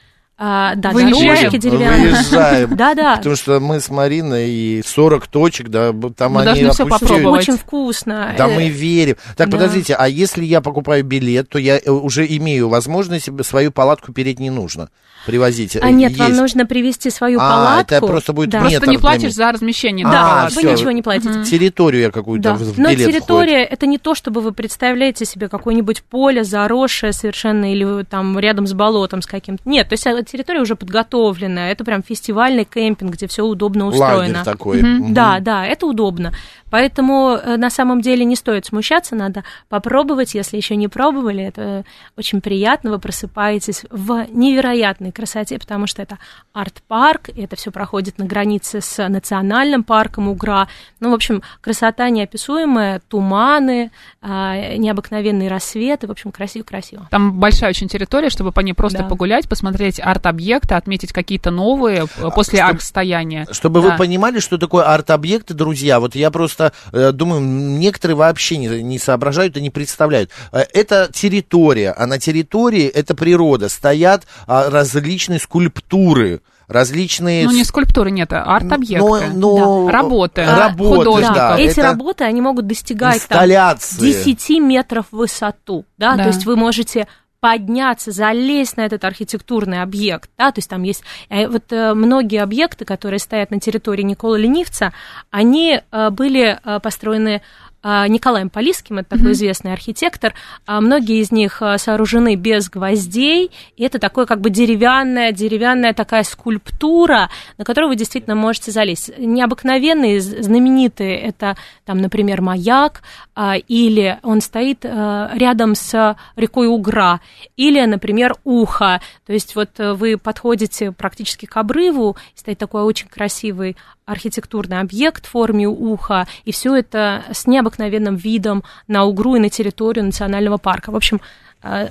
а, 0.43 0.73
да, 0.73 0.89
Выезжаем. 0.89 1.35
дорожки 1.35 1.57
деревянные. 1.57 2.13
Выезжаем. 2.13 2.75
Да, 2.75 2.95
да. 2.95 3.17
Потому 3.17 3.35
что 3.35 3.59
мы 3.59 3.79
с 3.79 3.91
Мариной 3.91 4.49
и 4.49 4.83
40 4.83 5.27
точек, 5.27 5.67
да, 5.69 5.93
там 6.17 6.33
мы 6.33 6.41
они 6.41 6.67
все 6.71 6.87
попробовать. 6.87 7.43
Очень 7.43 7.57
вкусно. 7.59 8.33
Да, 8.35 8.47
мы 8.47 8.67
верим. 8.69 9.17
Так, 9.37 9.49
Да. 9.49 9.57
подождите, 9.57 9.93
а 9.93 10.07
если 10.07 10.43
я 10.43 10.61
покупаю 10.61 11.03
билет, 11.03 11.47
то 11.49 11.59
я 11.59 11.77
э, 11.77 11.91
уже 11.91 12.25
имею 12.25 12.69
возможность 12.69 13.29
свою 13.45 13.71
палатку 13.71 14.13
переть 14.13 14.39
не 14.39 14.49
нужно 14.49 14.89
привозить? 15.27 15.75
А 15.79 15.91
нет, 15.91 16.17
вам 16.17 16.33
нужно 16.35 16.65
привезти 16.65 17.11
свою 17.11 17.39
А, 17.39 17.47
палатку. 17.49 17.93
это 17.93 18.07
просто 18.07 18.33
будет 18.33 18.49
Да. 18.49 18.61
метр 18.61 18.71
Просто 18.77 18.89
не 18.89 18.97
платишь 18.97 19.33
за 19.33 19.51
размещение. 19.51 20.07
А, 20.07 20.11
да, 20.11 20.21
палатки. 20.49 20.55
вы 20.65 20.71
ничего 20.71 20.89
не 20.91 21.03
платите. 21.03 21.29
Мгм. 21.29 21.43
Территорию 21.43 22.01
я 22.01 22.09
какую-то 22.11 22.49
Да. 22.49 22.55
в 22.55 22.79
Но 22.79 22.95
территория 22.95 23.63
это 23.63 23.85
не 23.85 23.99
то, 23.99 24.15
чтобы 24.15 24.41
вы 24.41 24.51
представляете 24.53 25.25
себе 25.25 25.47
какое-нибудь 25.49 26.01
поле 26.03 26.43
заросшее 26.43 27.13
совершенно 27.13 27.71
или 27.71 28.03
там 28.05 28.39
рядом 28.39 28.65
с 28.65 28.73
болотом 28.73 29.21
с 29.21 29.27
каким-то. 29.27 29.61
Нет, 29.65 29.89
то 29.89 29.93
есть 29.93 30.07
э, 30.07 30.23
территория 30.31 30.61
уже 30.61 30.75
подготовленная. 30.75 31.71
Это 31.71 31.83
прям 31.83 32.03
фестивальный 32.03 32.65
кемпинг, 32.65 33.13
где 33.13 33.27
все 33.27 33.43
удобно 33.43 33.87
устроено. 33.87 34.39
Лагерь 34.39 34.43
такой. 34.43 34.81
Мгм. 34.81 34.91
Мгм. 35.01 35.13
Да, 35.13 35.39
да, 35.39 35.65
это 35.65 35.85
удобно. 35.85 36.31
Поэтому 36.69 37.31
э, 37.31 37.57
на 37.57 37.69
самом 37.69 38.01
деле 38.01 38.23
не 38.23 38.35
стоит 38.35 38.65
смущаться, 38.65 39.15
надо 39.15 39.43
попробовать, 39.67 40.33
если 40.33 40.55
еще 40.57 40.75
не 40.77 40.87
пробовали, 40.87 41.43
это 41.43 41.83
очень 42.17 42.39
приятно, 42.39 42.91
вы 42.91 42.99
просыпаетесь 42.99 43.83
в 43.89 44.25
невероятной 44.31 45.11
красоте, 45.11 45.59
потому 45.59 45.85
что 45.85 46.01
это 46.01 46.17
арт-парк, 46.53 47.29
и 47.35 47.41
это 47.41 47.57
все 47.57 47.71
проходит 47.71 48.17
на 48.17 48.25
границе 48.25 48.79
с 48.79 49.07
национальным 49.09 49.83
парком 49.83 50.29
Угра. 50.29 50.67
Ну, 50.99 51.11
в 51.11 51.13
общем, 51.13 51.41
красота 51.59 52.09
неописуемая, 52.09 53.01
туманы, 53.09 53.91
а, 54.21 54.77
необыкновенные 54.77 55.49
рассветы, 55.49 56.07
в 56.07 56.11
общем, 56.11 56.31
красиво-красиво. 56.31 57.07
Там 57.11 57.33
большая 57.33 57.69
очень 57.71 57.87
территория, 57.87 58.29
чтобы 58.29 58.51
по 58.51 58.61
ней 58.61 58.73
просто 58.73 58.99
Да. 58.99 59.05
погулять, 59.05 59.49
посмотреть 59.49 59.99
арт-объекты, 60.21 60.75
отметить 60.75 61.11
какие-то 61.11 61.51
новые 61.51 62.03
э, 62.17 62.29
после 62.33 62.59
чтоб- 62.59 62.69
арт-стояния. 62.69 63.47
Чтобы 63.51 63.81
Да. 63.81 63.89
вы 63.91 63.97
понимали, 63.97 64.39
что 64.39 64.57
такое 64.57 64.83
арт-объекты, 64.85 65.53
друзья, 65.53 65.99
вот 65.99 66.15
я 66.15 66.29
просто 66.31 66.73
э, 66.93 67.11
думаю, 67.11 67.41
некоторые 67.41 68.15
вообще 68.15 68.57
не, 68.57 68.67
не 68.83 68.99
соображают 68.99 69.57
и 69.57 69.61
не 69.61 69.69
представляют. 69.69 70.29
Э, 70.51 70.59
это 70.73 71.09
территория, 71.11 71.91
а 71.91 72.05
на 72.05 72.19
территории 72.19 72.85
это 72.87 73.15
природа, 73.15 73.69
стоят 73.69 74.25
а, 74.47 74.69
различные 74.69 75.39
скульптуры, 75.39 76.41
различные... 76.67 77.45
Ну, 77.45 77.51
не 77.51 77.63
скульптуры, 77.63 78.11
нет, 78.11 78.31
а 78.33 78.43
арт-объекты. 78.55 79.05
Но- 79.05 79.21
но- 79.33 79.85
Да. 79.87 79.91
Работы. 79.91 80.41
А, 80.41 80.57
Работы, 80.69 80.97
художников. 80.97 81.35
да. 81.35 81.59
Эти 81.59 81.71
это 81.71 81.81
работы, 81.83 82.23
они 82.23 82.41
могут 82.41 82.67
достигать 82.67 83.21
там, 83.27 83.37
Инсталляции. 83.39 83.99
10 83.99 84.59
метров 84.59 85.05
в 85.11 85.17
высоту, 85.17 85.85
да, 85.97 86.15
Да. 86.15 86.23
то 86.23 86.29
есть 86.29 86.45
вы 86.45 86.55
можете 86.55 87.07
подняться, 87.41 88.11
залезть 88.11 88.77
на 88.77 88.85
этот 88.85 89.03
архитектурный 89.03 89.81
объект, 89.81 90.29
да, 90.37 90.51
то 90.51 90.59
есть 90.59 90.69
там 90.69 90.83
есть 90.83 91.03
э, 91.29 91.47
вот 91.47 91.73
э, 91.73 91.93
многие 91.95 92.41
объекты, 92.41 92.85
которые 92.85 93.19
стоят 93.19 93.49
на 93.49 93.59
территории 93.59 94.03
Никола 94.03 94.37
Ленивца, 94.37 94.93
они 95.31 95.81
э, 95.81 96.09
были 96.11 96.59
построены 96.83 97.41
Николаем 97.83 98.49
Полиским, 98.49 98.99
это 98.99 99.09
такой 99.09 99.23
Мгм. 99.25 99.31
известный 99.33 99.73
архитектор, 99.73 100.33
а 100.65 100.81
многие 100.81 101.19
из 101.19 101.31
них 101.31 101.61
э, 101.61 101.77
сооружены 101.77 102.35
без 102.35 102.69
гвоздей, 102.69 103.51
и 103.75 103.83
это 103.83 103.97
такое 103.99 104.25
как 104.25 104.39
бы 104.39 104.49
деревянная, 104.49 105.31
деревянная 105.31 105.93
такая 105.93 106.23
скульптура, 106.23 107.29
на 107.57 107.65
которую 107.65 107.89
вы 107.89 107.95
действительно 107.95 108.35
можете 108.35 108.71
залезть. 108.71 109.11
Необыкновенные, 109.17 110.21
знаменитые, 110.21 111.17
это 111.19 111.57
там, 111.85 111.99
например, 111.99 112.41
маяк, 112.41 113.01
а, 113.35 113.55
или 113.55 114.19
он 114.23 114.41
стоит 114.41 114.85
рядом 114.85 115.75
с 115.75 116.15
рекой 116.35 116.67
Угра, 116.67 117.19
или, 117.57 117.83
например, 117.85 118.35
ухо. 118.43 119.01
То 119.25 119.33
есть 119.33 119.55
вот 119.55 119.69
э, 119.79 119.93
вы 119.93 120.17
подходите 120.17 120.91
практически 120.91 121.45
к 121.45 121.57
обрыву, 121.57 122.15
стоит 122.35 122.57
такой 122.57 122.83
очень 122.83 123.07
красивый 123.07 123.75
архитектурный 124.11 124.79
объект 124.79 125.25
в 125.25 125.29
форме 125.29 125.67
уха, 125.67 126.27
и 126.45 126.51
все 126.51 126.75
это 126.75 127.23
с 127.31 127.47
необыкновенным 127.47 128.15
видом 128.15 128.63
на 128.87 129.05
Угру 129.05 129.35
и 129.35 129.39
на 129.39 129.49
территорию 129.49 130.05
национального 130.05 130.57
парка. 130.57 130.91
В 130.91 130.95
общем, 130.95 131.21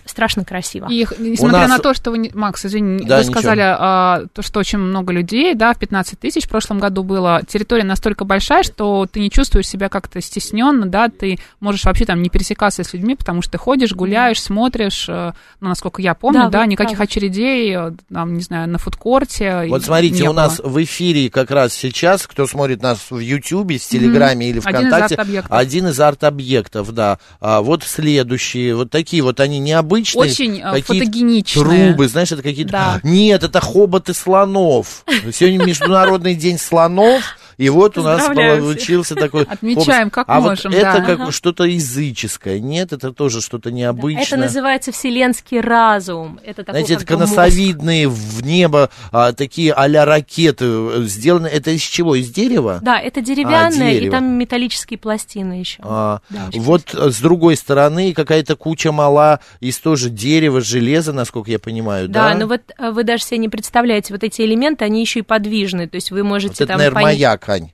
страшно 0.04 0.44
красиво. 0.44 0.88
И 0.90 1.06
несмотря 1.18 1.60
нас- 1.60 1.68
на 1.70 1.78
то, 1.78 1.94
что 1.94 2.10
вы, 2.10 2.30
Макс, 2.34 2.64
извини, 2.64 3.04
Да, 3.04 3.18
вы 3.18 3.24
сказали, 3.24 3.60
а, 3.62 4.24
то, 4.32 4.42
что 4.42 4.60
очень 4.60 4.78
много 4.78 5.12
людей, 5.12 5.54
да, 5.54 5.72
в 5.72 5.78
15 5.78 6.18
тысяч 6.18 6.44
в 6.46 6.48
прошлом 6.48 6.78
году 6.80 7.02
было, 7.04 7.42
территория 7.46 7.84
настолько 7.84 8.24
большая, 8.24 8.62
что 8.64 9.06
ты 9.10 9.20
не 9.20 9.30
чувствуешь 9.30 9.68
себя 9.68 9.88
как-то 9.88 10.20
стесненно, 10.20 10.86
да, 10.86 11.08
ты 11.08 11.38
можешь 11.60 11.84
вообще 11.84 12.04
там 12.04 12.20
не 12.22 12.28
пересекаться 12.30 12.82
с 12.82 12.92
людьми, 12.92 13.14
потому 13.14 13.42
что 13.42 13.52
ты 13.52 13.58
ходишь, 13.58 13.92
гуляешь, 13.92 14.42
смотришь, 14.42 15.06
э, 15.08 15.32
ну, 15.60 15.68
насколько 15.68 16.02
я 16.02 16.14
помню, 16.14 16.44
Да, 16.44 16.48
да, 16.60 16.66
никаких 16.66 16.96
правы. 16.98 17.04
очередей, 17.08 17.76
э, 17.76 17.92
там, 18.12 18.34
не 18.34 18.42
знаю, 18.42 18.68
на 18.68 18.78
фудкорте. 18.78 19.66
Вот 19.68 19.84
смотрите, 19.84 20.28
у 20.28 20.32
нас 20.32 20.60
в 20.62 20.82
эфире 20.82 21.30
как 21.30 21.50
раз 21.52 21.72
сейчас, 21.74 22.26
кто 22.26 22.46
смотрит 22.48 22.82
нас 22.82 22.98
в 23.10 23.18
Ютьюбе, 23.18 23.78
в 23.78 23.82
Телеграме 23.84 24.50
или 24.50 24.58
Один 24.58 24.68
из 24.68 24.86
ВКонтакте, 24.88 25.14
арт-объектов. 25.14 25.52
один 25.56 25.86
из 25.86 26.00
арт-объектов, 26.00 26.92
да. 26.92 27.18
А 27.40 27.60
вот 27.60 27.84
следующие, 27.84 28.74
вот 28.74 28.90
такие 28.90 29.22
вот 29.22 29.38
они 29.40 29.59
необычные. 29.60 30.22
Очень 30.22 30.58
э, 30.60 30.72
какие-то 30.72 31.04
фотогеничные. 31.04 31.88
Трубы, 31.90 32.08
знаешь, 32.08 32.32
это 32.32 32.42
какие-то... 32.42 32.72
Да. 32.72 33.00
Нет, 33.02 33.42
это 33.42 33.60
хоботы 33.60 34.14
слонов. 34.14 35.04
Сегодня 35.32 35.64
Международный 35.64 36.34
день 36.34 36.58
слонов, 36.58 37.22
И 37.60 37.68
вот 37.68 37.98
у 37.98 38.02
нас 38.02 38.26
получился 38.26 39.14
такой... 39.14 39.42
Отмечаем, 39.48 40.08
как 40.08 40.24
а 40.30 40.40
можем, 40.40 40.72
вот 40.72 40.78
это 40.80 40.92
да. 40.98 41.04
как 41.04 41.20
Ага. 41.20 41.30
что-то 41.30 41.64
языческое. 41.64 42.58
Нет, 42.58 42.94
это 42.94 43.12
тоже 43.12 43.42
что-то 43.42 43.70
необычное. 43.70 44.24
Это 44.24 44.36
называется 44.38 44.92
вселенский 44.92 45.60
разум. 45.60 46.40
Это 46.42 46.64
такой 46.64 46.80
Знаете, 46.80 46.94
это 46.94 47.04
конусовидные 47.04 48.08
в 48.08 48.42
небо 48.42 48.88
а, 49.12 49.34
такие 49.34 49.74
а-ля 49.74 50.06
ракеты 50.06 50.64
э, 50.64 51.02
сделаны. 51.02 51.48
Это 51.48 51.72
из 51.72 51.82
чего? 51.82 52.14
Из 52.14 52.30
дерева? 52.30 52.78
Да, 52.80 52.98
это 52.98 53.20
деревянное, 53.20 53.90
и 53.90 54.00
дерево. 54.00 54.12
там 54.12 54.38
металлические 54.38 54.96
пластины 54.96 55.52
еще. 55.52 55.80
А, 55.82 56.20
Да, 56.30 56.48
вот 56.54 56.94
э, 56.94 57.10
с 57.10 57.20
другой 57.20 57.56
стороны 57.56 58.14
какая-то 58.14 58.56
куча 58.56 58.90
мала 58.90 59.40
из 59.60 59.78
тоже 59.78 60.08
дерева, 60.08 60.62
железа, 60.62 61.12
насколько 61.12 61.50
я 61.50 61.58
понимаю, 61.58 62.08
да? 62.08 62.30
Да, 62.30 62.38
но 62.38 62.46
вот 62.46 62.62
э, 62.78 62.90
вы 62.90 63.04
даже 63.04 63.24
себе 63.24 63.36
не 63.36 63.50
представляете, 63.50 64.14
вот 64.14 64.24
эти 64.24 64.40
элементы, 64.40 64.86
они 64.86 65.02
еще 65.02 65.18
и 65.18 65.22
подвижны, 65.22 65.86
то 65.88 65.96
есть 65.96 66.10
вы 66.10 66.24
можете 66.24 66.54
вот 66.54 66.60
это, 66.62 66.66
там... 66.66 66.78
наверное, 66.78 67.02
маяк, 67.02 67.49
Ань. 67.50 67.72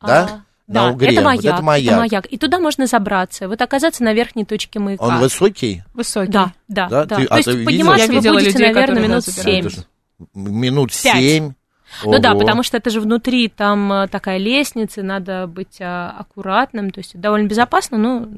А, 0.00 0.06
да? 0.06 0.44
На 0.66 0.74
Да, 0.74 0.90
Угре. 0.92 1.08
это 1.08 1.16
Вот 1.20 1.24
маяк, 1.26 1.44
это 1.54 1.96
маяк. 1.96 2.26
И 2.32 2.38
туда 2.38 2.58
можно 2.58 2.86
забраться, 2.86 3.48
вот 3.48 3.60
оказаться 3.60 4.02
на 4.02 4.14
верхней 4.14 4.44
точке 4.46 4.78
маяка. 4.78 5.04
Он 5.04 5.18
высокий? 5.18 5.82
Высокий. 5.92 6.32
Да, 6.32 6.52
да, 6.68 6.88
Да? 6.88 7.04
да. 7.04 7.16
Ты- 7.16 7.26
То 7.26 7.34
а 7.34 7.36
есть 7.36 7.44
ты 7.46 7.52
видела? 7.52 7.64
подниматься 7.66 8.02
Я 8.04 8.08
вы 8.08 8.14
видела 8.14 8.32
будете, 8.34 8.50
людей, 8.52 8.72
наверное, 8.72 9.02
минут 9.02 9.24
семь. 9.24 9.68
Минут 10.34 10.92
Пять. 11.02 11.52
Ну 12.04 12.18
да, 12.18 12.34
потому 12.34 12.62
что 12.62 12.76
это 12.76 12.90
же 12.90 13.00
внутри 13.00 13.48
там 13.48 13.92
э, 13.92 14.08
такая 14.08 14.38
лестница, 14.38 15.02
надо 15.02 15.46
быть 15.46 15.78
а, 15.80 16.14
аккуратным, 16.18 16.90
то 16.90 16.98
есть 16.98 17.18
довольно 17.18 17.46
безопасно, 17.46 17.98
но 17.98 18.28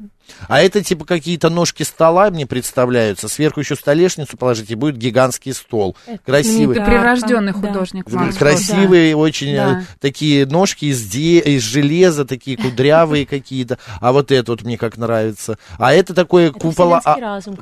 А 0.47 0.61
это 0.61 0.83
типа 0.83 1.05
какие-то 1.05 1.49
ножки 1.49 1.83
стола 1.83 2.29
мне 2.29 2.45
представляются. 2.45 3.27
Сверху 3.27 3.59
еще 3.61 3.75
столешницу 3.75 4.37
положить, 4.37 4.69
и 4.71 4.75
будет 4.75 4.97
гигантский 4.97 5.53
стол. 5.53 5.95
Это 6.05 6.19
Красивый. 6.25 6.75
Да, 6.75 6.85
прирожденный 6.85 7.53
да. 7.53 7.59
художник. 7.59 8.05
Красивые 8.37 9.15
очень 9.15 9.51
э, 9.51 9.55
Да. 9.55 9.81
такие 9.99 10.45
ножки 10.45 10.85
из, 10.85 11.03
де- 11.07 11.39
из 11.39 11.63
железа, 11.63 12.25
такие 12.25 12.57
кудрявые 12.57 13.25
какие-то. 13.37 13.77
А 14.01 14.11
вот 14.11 14.31
это 14.31 14.51
вот 14.51 14.63
мне 14.63 14.77
как 14.77 14.97
нравится. 14.97 15.57
А 15.77 15.93
это 15.93 16.13
такое 16.13 16.51
купола... 16.51 17.01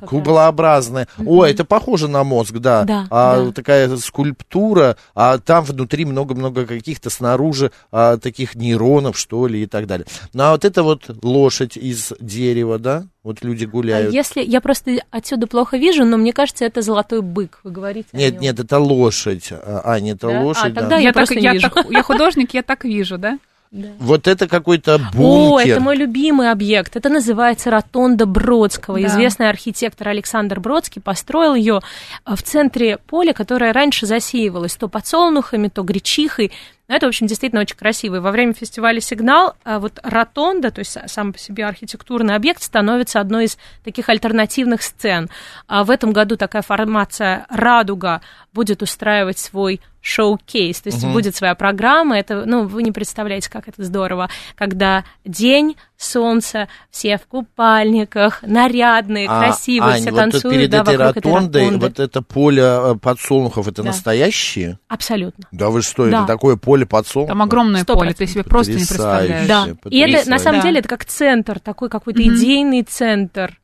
Куполообразное. 0.06 1.08
О, 1.26 1.46
это 1.46 1.66
похоже 1.66 2.08
на 2.08 2.24
мозг, 2.24 2.54
да. 2.54 2.84
Да, 2.84 3.08
а, 3.10 3.46
да. 3.46 3.52
Такая 3.52 3.96
скульптура, 3.98 4.98
а 5.14 5.38
там 5.38 5.64
внутри 5.64 5.85
много-много 6.06 6.66
каких-то 6.66 7.10
снаружи 7.10 7.72
а, 7.92 8.18
таких 8.18 8.56
нейронов, 8.56 9.18
что 9.18 9.48
ли, 9.48 9.64
и 9.64 9.66
так 9.66 9.88
далее. 9.88 10.06
Ну, 10.34 10.44
а 10.44 10.52
вот 10.52 10.66
это 10.66 10.84
вот 10.84 11.04
лошадь 11.24 11.78
из 11.78 12.14
дерева, 12.20 12.80
да? 12.80 13.06
Вот 13.24 13.44
люди 13.44 13.66
А 13.66 13.68
гуляют. 13.68 14.14
если 14.14 14.42
я 14.42 14.62
просто 14.62 14.98
отсюда 15.10 15.48
плохо 15.48 15.78
вижу, 15.78 16.06
но 16.06 16.18
мне 16.18 16.32
кажется, 16.34 16.64
это 16.66 16.82
золотой 16.82 17.22
бык. 17.22 17.60
Вы 17.64 17.72
говорите? 17.72 18.08
Нет, 18.14 18.40
нет, 18.40 18.60
это 18.60 18.78
лошадь. 18.80 19.50
А, 19.52 19.82
Аня, 19.86 20.14
это 20.14 20.28
Да? 20.28 20.42
А, 20.42 20.44
лошадь, 20.44 20.74
да. 20.74 20.82
тогда 20.82 20.96
Я, 20.98 21.02
я 21.04 21.08
так, 21.10 21.16
просто 21.16 21.36
не 21.36 21.42
я, 21.42 21.54
вижу. 21.54 21.70
так- 21.70 21.90
я 21.90 22.04
художник, 22.04 22.54
я 22.54 22.62
так 22.62 22.86
вижу, 22.86 23.18
да? 23.18 23.40
Да. 23.76 23.90
Вот 24.00 24.26
это 24.30 24.48
какой-то 24.48 24.96
О, 24.96 25.00
бункер. 25.14 25.74
это 25.74 25.82
мой 25.82 25.98
любимый 25.98 26.50
объект. 26.50 26.96
Это 26.96 27.10
называется 27.10 27.70
ротонда 27.70 28.26
Бродского. 28.26 28.98
Да. 28.98 29.08
Известный 29.08 29.50
архитектор 29.50 30.08
Александр 30.08 30.62
Бродский 30.62 31.02
построил 31.02 31.56
ее 31.56 31.82
в 32.26 32.42
центре 32.42 33.00
поля, 33.06 33.34
которое 33.34 33.74
раньше 33.74 34.06
засеивалось 34.06 34.78
то 34.78 34.88
подсолнухами, 34.88 35.68
то 35.68 35.84
гречихой. 35.84 36.54
Но 36.88 36.96
это, 36.96 37.08
в 37.08 37.10
общем, 37.10 37.28
действительно 37.28 37.62
очень 37.62 37.76
красиво. 37.76 38.18
И 38.18 38.20
во 38.20 38.32
время 38.32 38.54
фестиваля 38.54 39.00
«Сигнал» 39.02 39.56
а, 39.64 39.80
вот 39.80 40.00
ротонда, 40.04 40.72
то 40.72 40.80
есть 40.80 40.98
сам 41.08 41.34
по 41.34 41.40
себе 41.40 41.66
архитектурный 41.66 42.36
объект, 42.36 42.62
становится 42.62 43.20
одной 43.20 43.46
из 43.46 43.58
таких 43.84 44.10
альтернативных 44.10 44.84
сцен. 44.84 45.30
А 45.68 45.84
в 45.84 45.90
этом 45.90 46.14
году 46.14 46.38
такая 46.38 46.62
формация 46.62 47.46
«Радуга» 47.50 48.22
будет 48.54 48.82
устраивать 48.82 49.40
свой 49.40 49.82
шоу-кейс, 50.02 50.82
то 50.82 50.90
есть 50.90 51.04
Мгм. 51.04 51.14
будет 51.14 51.36
своя 51.36 51.56
программа, 51.56 52.20
это, 52.20 52.46
ну, 52.46 52.68
вы 52.68 52.84
не 52.84 52.92
представляете, 52.92 53.50
как 53.50 53.68
это 53.68 53.84
здорово, 53.84 54.30
когда 54.56 55.04
день, 55.26 55.78
солнце, 55.98 56.68
все 56.92 57.18
в 57.18 57.26
купальниках, 57.28 58.44
нарядные, 58.44 59.28
А, 59.30 59.40
красивые, 59.40 59.94
Ань, 59.96 60.02
все 60.02 60.12
вот 60.12 60.18
танцуют, 60.18 60.44
перед 60.56 60.70
да, 60.70 60.82
этой 60.82 60.98
вокруг 60.98 61.18
этой 61.18 61.28
ротондой, 61.32 61.64
ротонды. 61.66 61.86
вот 61.88 62.00
это 62.00 62.22
поле 62.22 62.62
э, 62.64 62.96
подсолнухов, 63.02 63.68
это 63.68 63.82
Да. 63.82 63.90
настоящие? 63.90 64.80
Абсолютно. 64.88 65.46
Да 65.52 65.70
вы 65.70 65.82
что, 65.82 66.10
Да. 66.10 66.20
это 66.20 66.28
такое 66.28 66.58
поле 66.58 66.86
подсолнухов? 66.86 67.32
Там 67.34 67.42
огромное 67.42 67.84
Сто 67.84 67.96
поле, 67.96 68.14
ты 68.14 68.28
себе 68.28 68.44
просто 68.44 68.74
не 68.74 68.80
представляешь. 68.80 69.48
Да. 69.48 69.68
И 69.90 70.00
это, 70.00 70.30
на 70.30 70.40
самом 70.40 70.60
Да. 70.62 70.68
деле, 70.68 70.80
это 70.80 70.90
как 70.90 71.06
центр, 71.06 71.60
такой 71.60 71.90
какой-то 71.90 72.22
Мгм. 72.22 72.36
идейный 72.36 72.84
центр 72.84 73.60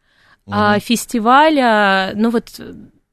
а, 0.49 0.71
Мгм. 0.73 0.81
фестиваля, 0.81 2.11
ну 2.15 2.29
вот 2.31 2.49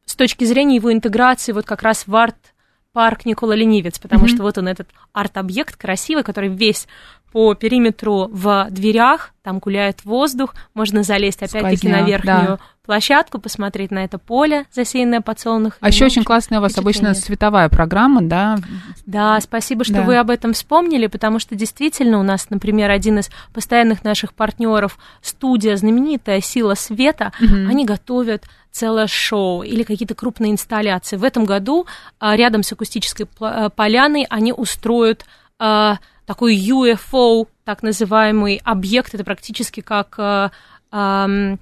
с 0.07 0.15
точки 0.17 0.45
зрения 0.45 0.77
его 0.77 0.93
интеграции 0.93 1.53
вот 1.53 1.67
как 1.67 1.83
раз 1.83 2.05
в 2.07 2.17
арт-парк 2.17 3.27
Никола 3.27 3.55
Ленивец, 3.55 3.99
потому 3.99 4.23
Мгм. 4.25 4.29
что 4.35 4.43
вот 4.43 4.57
он 4.59 4.67
этот 4.69 4.89
арт-объект 5.13 5.77
красивый, 5.77 6.25
который 6.25 6.49
весь 6.49 6.89
по 7.33 7.55
периметру 7.55 8.29
в 8.33 8.69
дверях, 8.71 9.33
там 9.43 9.59
гуляет 9.59 10.05
воздух, 10.05 10.55
можно 10.75 11.03
залезть 11.03 11.43
опять-таки 11.43 11.89
на 11.89 12.03
верхнюю 12.03 12.57
да. 12.57 12.59
площадку, 12.85 13.39
посмотреть 13.39 13.91
на 13.91 14.05
это 14.05 14.19
поле, 14.19 14.65
засеянное 14.73 15.21
подсолнухами. 15.21 15.79
А 15.81 15.89
еще 15.89 16.07
очень 16.07 16.25
классная 16.25 16.59
у 16.59 16.63
вас 16.63 16.77
обычно 16.79 17.15
световая 17.15 17.69
программа, 17.69 18.23
да? 18.23 18.59
Да, 19.07 19.41
спасибо, 19.41 19.85
что 19.85 19.95
Да. 19.95 20.03
вы 20.03 20.17
об 20.17 20.31
этом 20.31 20.53
вспомнили, 20.53 21.07
потому 21.07 21.39
что 21.39 21.55
действительно 21.55 22.19
у 22.19 22.23
нас, 22.23 22.51
например, 22.51 22.91
один 22.91 23.19
из 23.19 23.31
постоянных 23.53 24.05
наших 24.05 24.33
партнеров, 24.35 24.99
студия 25.23 25.77
знаменитая 25.77 26.41
«Сила 26.41 26.75
света», 26.75 27.33
Мгм. 27.41 27.69
они 27.69 27.85
готовят 27.85 28.45
целое 28.71 29.07
шоу 29.07 29.63
или 29.63 29.83
какие-то 29.83 30.15
крупные 30.15 30.53
инсталляции. 30.53 31.17
В 31.17 31.25
этом 31.25 31.45
году 31.45 31.87
а, 32.21 32.37
рядом 32.37 32.63
с 32.63 32.73
акустической 32.73 33.27
а, 33.41 33.71
поляной 33.71 34.27
они 34.29 34.53
устроят 34.53 35.25
а, 35.59 35.99
такой 36.29 36.55
UFO, 36.57 37.49
так 37.65 37.83
называемый 37.83 38.61
объект. 38.63 39.15
Это 39.15 39.25
практически 39.25 39.81
как 39.81 40.15
а, 40.19 40.51
ам, 40.91 41.59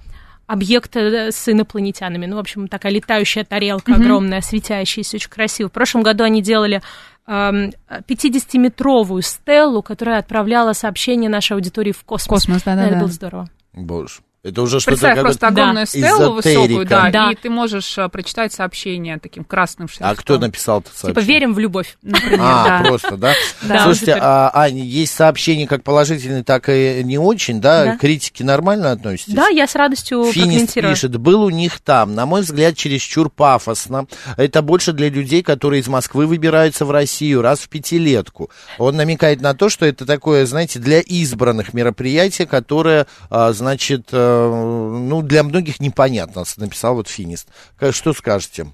объект 0.48 0.96
э, 0.96 1.31
с 1.31 1.48
инопланетянами. 1.48 2.26
Ну, 2.26 2.35
в 2.35 2.40
общем, 2.40 2.66
такая 2.66 2.90
летающая 2.92 3.44
тарелка 3.44 3.92
Мгм. 3.92 4.00
огромная, 4.02 4.40
светящаяся, 4.40 5.16
очень 5.18 5.31
красиво. 5.31 5.68
В 5.68 5.72
прошлом 5.72 6.02
году 6.02 6.24
они 6.24 6.42
делали 6.42 6.83
ам, 7.26 7.70
50-метровую 8.09 9.22
стеллу, 9.22 9.83
которая 9.83 10.18
отправляла 10.18 10.72
сообщение 10.72 11.31
нашей 11.31 11.52
аудитории 11.52 11.92
в 11.92 12.02
космос. 12.05 12.42
Космос, 12.42 12.62
Это 12.62 12.74
да-да-да. 12.74 12.98
было 12.98 13.09
здорово. 13.09 13.48
Боже. 13.72 14.18
Это 14.46 14.62
уже 14.62 14.78
что-то 14.80 14.92
Представь 14.96 15.14
как 15.16 15.24
просто 15.24 15.48
огромную 15.48 15.87
стелу 15.87 16.38
эзотерика. 16.38 16.59
высокую, 16.61 16.87
да, 16.87 17.11
Да. 17.11 17.32
и 17.32 17.35
ты 17.35 17.50
можешь 17.50 17.98
а, 17.98 18.09
прочитать 18.09 18.52
сообщение 18.52 19.18
таким 19.18 19.42
красным 19.42 19.88
шрифтом. 19.88 20.09
А 20.09 20.14
кто 20.14 20.38
написал-то 20.38 20.88
Типа 20.90 20.98
сообщение? 21.00 21.26
верим 21.35 21.54
в 21.54 21.59
любовь. 21.59 21.96
Например, 22.02 22.38
А, 22.40 22.64
да. 22.82 22.88
просто, 22.88 23.16
да? 23.16 23.32
Да. 23.62 23.82
Слушайте, 23.82 24.16
а, 24.20 24.50
Аня, 24.54 24.85
есть 24.85 25.14
сообщения 25.14 25.66
как 25.66 25.82
положительные, 25.82 26.44
так 26.44 26.68
и 26.68 27.02
не 27.02 27.18
очень, 27.18 27.61
да? 27.61 27.85
Да. 27.85 27.96
Критики 27.96 28.42
нормально 28.44 28.92
относитесь? 28.92 29.35
Да, 29.35 29.48
я 29.48 29.66
с 29.66 29.74
радостью 29.74 30.22
Финист 30.24 30.37
прокомментирую. 30.74 30.94
пишет, 30.94 31.16
был 31.16 31.42
у 31.42 31.50
них 31.50 31.80
там, 31.80 32.14
на 32.14 32.24
мой 32.26 32.42
взгляд, 32.42 32.76
чересчур 32.76 33.28
пафосно. 33.30 34.06
Это 34.37 34.62
больше 34.62 34.92
для 34.92 35.09
людей, 35.09 35.42
которые 35.42 35.80
из 35.80 35.88
Москвы 35.88 36.26
выбираются 36.26 36.85
в 36.85 36.90
Россию 36.92 37.42
раз 37.42 37.61
в 37.61 37.68
пятилетку. 37.68 38.50
Он 38.78 38.94
намекает 38.96 39.40
на 39.40 39.54
то, 39.54 39.68
что 39.68 39.87
это 39.87 40.06
такое, 40.06 40.46
знаете, 40.46 40.78
для 40.78 41.00
избранных 41.00 41.74
мероприятие, 41.74 42.46
которое, 42.46 43.06
а, 43.30 43.52
значит, 43.52 44.09
э, 44.12 44.36
ну, 44.49 45.22
для 45.22 45.42
многих 45.42 45.81
непонятно, 45.81 46.44
написал 46.57 46.94
вот 46.94 47.09
Финист. 47.09 47.49
Что 47.90 48.12
скажете? 48.12 48.66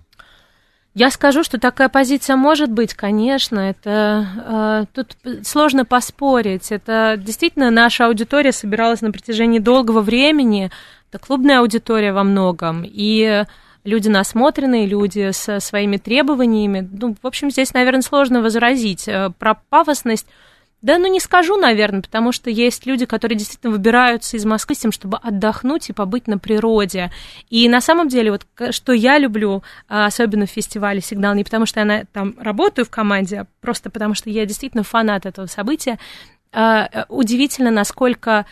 Я 0.94 1.10
скажу, 1.10 1.42
что 1.42 1.58
такая 1.58 1.88
позиция 1.88 2.36
может 2.36 2.70
быть, 2.70 2.92
конечно, 2.92 3.58
это 3.58 4.26
э, 4.44 4.84
тут 4.92 5.16
сложно 5.46 5.86
поспорить. 5.86 6.70
Это 6.70 7.14
действительно 7.16 7.70
наша 7.70 8.06
аудитория 8.06 8.52
собиралась 8.52 9.00
на 9.00 9.10
протяжении 9.10 9.58
долгого 9.58 10.02
времени. 10.02 10.70
Это 11.08 11.18
клубная 11.18 11.60
аудитория 11.60 12.12
во 12.12 12.24
многом. 12.24 12.84
И 12.84 13.44
люди 13.84 14.08
насмотренные, 14.08 14.84
люди 14.84 15.30
со 15.32 15.60
своими 15.60 15.96
требованиями. 15.96 16.86
Ну, 16.92 17.16
в 17.22 17.26
общем, 17.26 17.50
здесь, 17.50 17.72
наверное, 17.72 18.02
сложно 18.02 18.42
возразить. 18.42 19.08
Э, 19.08 19.30
Про 19.38 19.54
пафосность 19.54 20.26
да, 20.82 20.98
ну 20.98 21.06
не 21.06 21.20
скажу, 21.20 21.56
наверное, 21.56 22.02
потому 22.02 22.32
что 22.32 22.50
есть 22.50 22.86
люди, 22.86 23.06
которые 23.06 23.38
действительно 23.38 23.72
выбираются 23.72 24.36
из 24.36 24.44
Москвы 24.44 24.74
с 24.74 24.78
тем, 24.78 24.90
чтобы 24.90 25.16
отдохнуть 25.18 25.88
и 25.88 25.92
побыть 25.92 26.26
на 26.26 26.38
природе. 26.38 27.12
И 27.50 27.68
на 27.68 27.80
самом 27.80 28.08
деле, 28.08 28.32
вот 28.32 28.46
что 28.72 28.92
я 28.92 29.18
люблю, 29.18 29.62
а, 29.88 30.06
особенно 30.06 30.46
в 30.46 30.50
фестивале 30.50 31.00
«Сигнал», 31.00 31.34
не 31.34 31.44
потому 31.44 31.66
что 31.66 31.80
я 31.80 32.04
там 32.12 32.34
работаю 32.38 32.84
в 32.84 32.90
команде, 32.90 33.40
а 33.42 33.46
просто 33.60 33.90
потому 33.90 34.14
что 34.14 34.28
я 34.28 34.44
действительно 34.44 34.82
фанат 34.82 35.24
этого 35.24 35.46
события, 35.46 36.00
а, 36.52 36.88
э, 36.92 37.04
удивительно, 37.08 37.70
насколько 37.70 38.44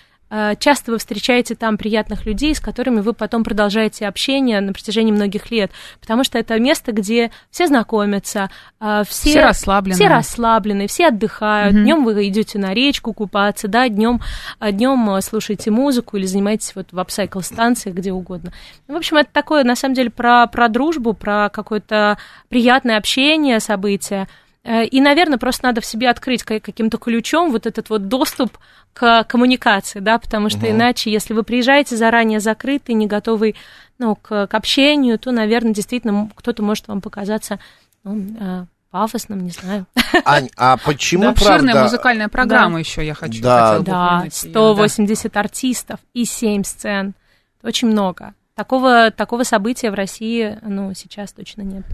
часто 0.58 0.92
вы 0.92 0.98
встречаете 0.98 1.54
там 1.54 1.76
приятных 1.76 2.24
людей, 2.26 2.54
с 2.54 2.60
которыми 2.60 3.00
вы 3.00 3.12
потом 3.12 3.44
продолжаете 3.44 4.06
общение 4.06 4.60
на 4.60 4.72
протяжении 4.72 5.12
многих 5.12 5.50
лет, 5.50 5.70
потому 6.00 6.24
что 6.24 6.38
это 6.38 6.58
место, 6.58 6.92
где 6.92 7.30
все 7.50 7.66
знакомятся, 7.66 8.50
а, 8.78 9.04
все, 9.04 9.30
Все 9.30 9.42
расслаблены. 9.42 9.94
все 9.96 10.08
расслаблены, 10.08 10.86
все 10.86 11.08
отдыхают. 11.08 11.74
Мгм. 11.74 11.82
Днем 11.84 12.04
вы 12.04 12.28
идете 12.28 12.58
на 12.58 12.72
речку 12.74 13.12
купаться, 13.12 13.68
да, 13.68 13.88
днем, 13.88 14.20
днем 14.60 15.20
слушаете 15.22 15.70
музыку 15.70 16.16
или 16.16 16.26
занимаетесь 16.26 16.74
вот 16.74 16.88
в 16.92 16.98
апсайкл 16.98 17.40
станциях, 17.40 17.96
где 17.96 18.12
угодно. 18.12 18.52
Ну, 18.88 18.94
В 18.94 18.96
общем, 18.98 19.16
это 19.16 19.30
такое, 19.32 19.64
на 19.64 19.76
самом 19.76 19.94
деле, 19.94 20.10
про, 20.10 20.46
про 20.46 20.68
дружбу, 20.68 21.12
про 21.12 21.48
какое-то 21.48 22.18
приятное 22.48 22.96
общение, 22.96 23.60
событие. 23.60 24.28
Э, 24.62 24.84
и, 24.84 25.00
наверное, 25.00 25.38
просто 25.38 25.66
надо 25.66 25.80
в 25.80 25.86
себе 25.86 26.10
открыть 26.10 26.42
каким-то 26.42 26.98
ключом 26.98 27.50
вот 27.50 27.66
этот 27.66 27.90
вот 27.90 28.08
доступ 28.08 28.58
к 28.92 29.24
коммуникации, 29.24 30.00
да, 30.00 30.18
потому 30.18 30.50
что 30.50 30.60
угу. 30.60 30.70
иначе, 30.70 31.10
если 31.10 31.32
вы 31.32 31.42
приезжаете 31.42 31.96
заранее 31.96 32.40
закрытый, 32.40 32.94
не 32.94 33.06
готовый 33.06 33.56
ну, 33.98 34.16
к, 34.16 34.46
к 34.46 34.54
общению, 34.54 35.18
то, 35.18 35.30
наверное, 35.32 35.72
действительно 35.72 36.30
кто-то 36.34 36.62
может 36.62 36.88
вам 36.88 37.00
показаться 37.00 37.58
ну, 38.02 38.26
э, 38.38 38.64
пафосным, 38.90 39.44
не 39.44 39.50
знаю. 39.50 39.86
Ань, 40.24 40.50
а 40.56 40.76
почему, 40.76 41.22
да, 41.22 41.32
правда... 41.32 41.54
Обширная 41.54 41.82
музыкальная 41.82 42.28
программа 42.28 42.74
да. 42.74 42.78
еще, 42.80 43.06
я 43.06 43.14
хочу. 43.14 43.42
Да, 43.42 43.78
да 43.78 44.24
180 44.30 45.32
да. 45.32 45.40
артистов 45.40 46.00
и 46.12 46.24
7 46.24 46.64
сцен. 46.64 47.14
Очень 47.62 47.88
много. 47.88 48.34
Такого, 48.54 49.10
такого 49.10 49.44
события 49.44 49.90
в 49.90 49.94
России, 49.94 50.58
ну, 50.62 50.92
сейчас 50.94 51.32
точно 51.32 51.62
нет. 51.62 51.84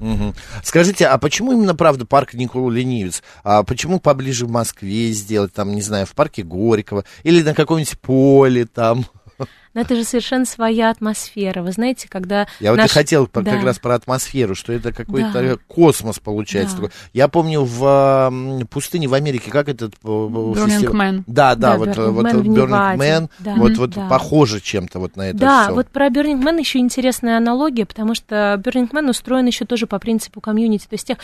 Угу. 0.00 0.34
Скажите, 0.62 1.06
а 1.06 1.18
почему 1.18 1.52
именно, 1.52 1.74
правда, 1.74 2.06
парк 2.06 2.34
Никола 2.34 2.70
Ленивец? 2.70 3.22
А 3.42 3.62
почему 3.62 4.00
поближе 4.00 4.46
в 4.46 4.50
Москве 4.50 5.12
сделать, 5.12 5.52
там, 5.52 5.74
не 5.74 5.82
знаю, 5.82 6.06
в 6.06 6.12
парке 6.12 6.42
Горького 6.42 7.04
или 7.22 7.42
на 7.42 7.54
каком-нибудь 7.54 7.98
поле 7.98 8.66
там? 8.66 9.06
Но 9.74 9.80
это 9.82 9.94
же 9.94 10.04
совершенно 10.04 10.44
своя 10.44 10.90
атмосфера. 10.90 11.62
Вы 11.62 11.72
знаете, 11.72 12.08
когда... 12.08 12.46
Я 12.58 12.72
наш... 12.72 12.82
вот 12.82 12.90
и 12.90 12.94
хотел 12.94 13.28
да. 13.32 13.42
как 13.42 13.64
раз 13.64 13.78
про 13.78 13.94
атмосферу, 13.94 14.54
что 14.54 14.72
это 14.72 14.92
какой-то 14.92 15.32
да. 15.32 15.56
космос 15.66 16.18
получается. 16.18 16.76
Да. 16.76 16.82
Такой. 16.82 16.96
Я 17.12 17.28
помню 17.28 17.62
в 17.64 18.66
пустыне 18.70 19.08
в 19.08 19.14
Америке, 19.14 19.50
как 19.50 19.68
этот 19.68 19.94
Burning 20.02 20.90
Man. 20.90 21.22
Да, 21.26 21.54
да, 21.54 21.72
да 21.72 21.78
вот, 21.78 21.88
Burning 21.88 22.10
вот 22.10 22.26
Man, 22.26 22.42
Burning 22.42 22.96
Man, 22.96 23.30
да. 23.38 23.54
вот, 23.54 23.76
вот 23.76 23.90
да. 23.90 24.08
похоже 24.08 24.60
чем-то 24.60 24.98
вот 24.98 25.16
на 25.16 25.28
это 25.28 25.38
Да, 25.38 25.64
всё. 25.64 25.74
вот 25.74 25.88
про 25.88 26.08
Burning 26.08 26.42
Man 26.42 26.58
еще 26.58 26.78
интересная 26.78 27.36
аналогия, 27.36 27.86
потому 27.86 28.14
что 28.14 28.60
Burning 28.64 28.90
Man 28.90 29.10
устроен 29.10 29.46
еще 29.46 29.64
тоже 29.64 29.86
по 29.86 29.98
принципу 29.98 30.40
комьюнити, 30.40 30.86
то 30.86 30.94
есть 30.94 31.06
тех 31.06 31.18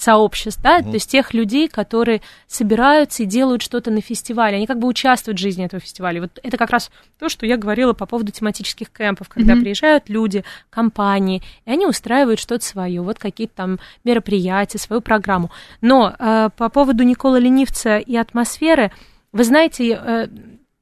сообществ, 0.00 0.60
да, 0.62 0.80
mm 0.80 0.88
то 0.88 0.94
есть 0.94 1.10
тех 1.10 1.34
людей, 1.34 1.68
которые 1.68 2.22
собираются 2.46 3.22
и 3.22 3.26
делают 3.26 3.62
что-то 3.62 3.90
на 3.90 4.00
фестивале, 4.00 4.56
они 4.56 4.66
как 4.66 4.78
бы 4.78 4.88
участвуют 4.88 5.38
в 5.38 5.42
жизни 5.42 5.64
этого 5.64 5.80
фестиваля. 5.80 6.22
Вот 6.22 6.38
это 6.42 6.56
как 6.56 6.70
раз 6.70 6.90
то, 7.18 7.28
что 7.28 7.44
я 7.46 7.56
говорила 7.56 7.92
по 7.92 8.06
поводу 8.06 8.32
тематических 8.32 8.90
кемпов, 8.90 9.28
когда 9.28 9.54
mm 9.54 9.60
приезжают 9.60 10.08
люди, 10.08 10.44
компании, 10.70 11.42
и 11.66 11.70
они 11.70 11.86
устраивают 11.86 12.40
что-то 12.40 12.64
свое, 12.64 13.02
вот 13.02 13.18
какие-то 13.18 13.54
там 13.54 13.78
мероприятия, 14.04 14.78
свою 14.78 15.02
программу. 15.02 15.50
Но 15.80 16.14
э, 16.18 16.50
по 16.56 16.68
поводу 16.68 17.02
Никола 17.04 17.38
Ленивца 17.38 17.98
и 17.98 18.16
атмосферы, 18.16 18.92
вы 19.32 19.44
знаете, 19.44 20.00
э, 20.00 20.28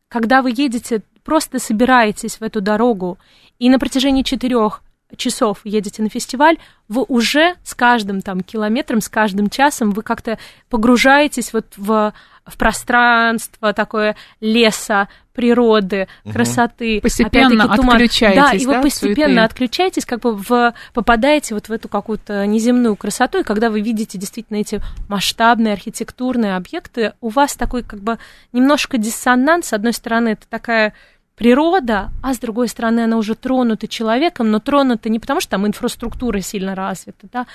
когда 0.08 0.42
вы 0.42 0.50
едете, 0.50 1.02
просто 1.24 1.58
собираетесь 1.58 2.38
в 2.38 2.42
эту 2.42 2.60
дорогу, 2.60 3.18
и 3.58 3.68
на 3.70 3.78
протяжении 3.78 4.22
четырех 4.22 4.82
часов 5.16 5.60
едете 5.64 6.02
на 6.02 6.08
фестиваль, 6.08 6.58
вы 6.88 7.04
уже 7.06 7.54
с 7.62 7.74
каждым 7.74 8.22
там 8.22 8.40
километром, 8.40 9.00
с 9.00 9.08
каждым 9.08 9.50
часом 9.50 9.92
вы 9.92 10.02
как-то 10.02 10.38
погружаетесь 10.68 11.52
вот 11.52 11.66
в, 11.76 12.12
в 12.44 12.56
пространство 12.56 13.72
такое 13.72 14.16
леса, 14.40 15.08
природы, 15.32 16.08
угу. 16.24 16.32
красоты. 16.32 17.00
Постепенно 17.00 17.64
отключаетесь, 17.72 18.36
да? 18.36 18.52
и 18.52 18.66
вы 18.66 18.80
постепенно 18.80 19.26
суеты. 19.26 19.40
отключаетесь, 19.40 20.06
как 20.06 20.20
бы 20.20 20.34
в, 20.34 20.74
попадаете 20.94 21.54
вот 21.54 21.68
в 21.68 21.72
эту 21.72 21.88
какую-то 21.88 22.46
неземную 22.46 22.96
красоту, 22.96 23.40
и 23.40 23.44
когда 23.44 23.68
вы 23.68 23.82
видите 23.82 24.18
действительно 24.18 24.56
эти 24.56 24.80
масштабные 25.08 25.74
архитектурные 25.74 26.56
объекты, 26.56 27.12
у 27.20 27.28
вас 27.28 27.54
такой 27.54 27.82
как 27.82 28.00
бы 28.00 28.18
немножко 28.52 28.96
диссонанс. 28.96 29.68
С 29.68 29.72
одной 29.74 29.92
стороны, 29.92 30.30
это 30.30 30.46
такая 30.48 30.94
природа, 31.36 32.10
а 32.22 32.34
с 32.34 32.38
другой 32.38 32.68
стороны, 32.68 33.00
она 33.00 33.16
уже 33.18 33.34
тронута 33.34 33.86
человеком, 33.86 34.50
но 34.50 34.58
тронута 34.58 35.08
не 35.08 35.20
потому, 35.20 35.40
что 35.40 35.52
там 35.52 35.66
инфраструктура 35.66 36.40
сильно 36.40 36.74
развита, 36.74 37.28
да, 37.32 37.46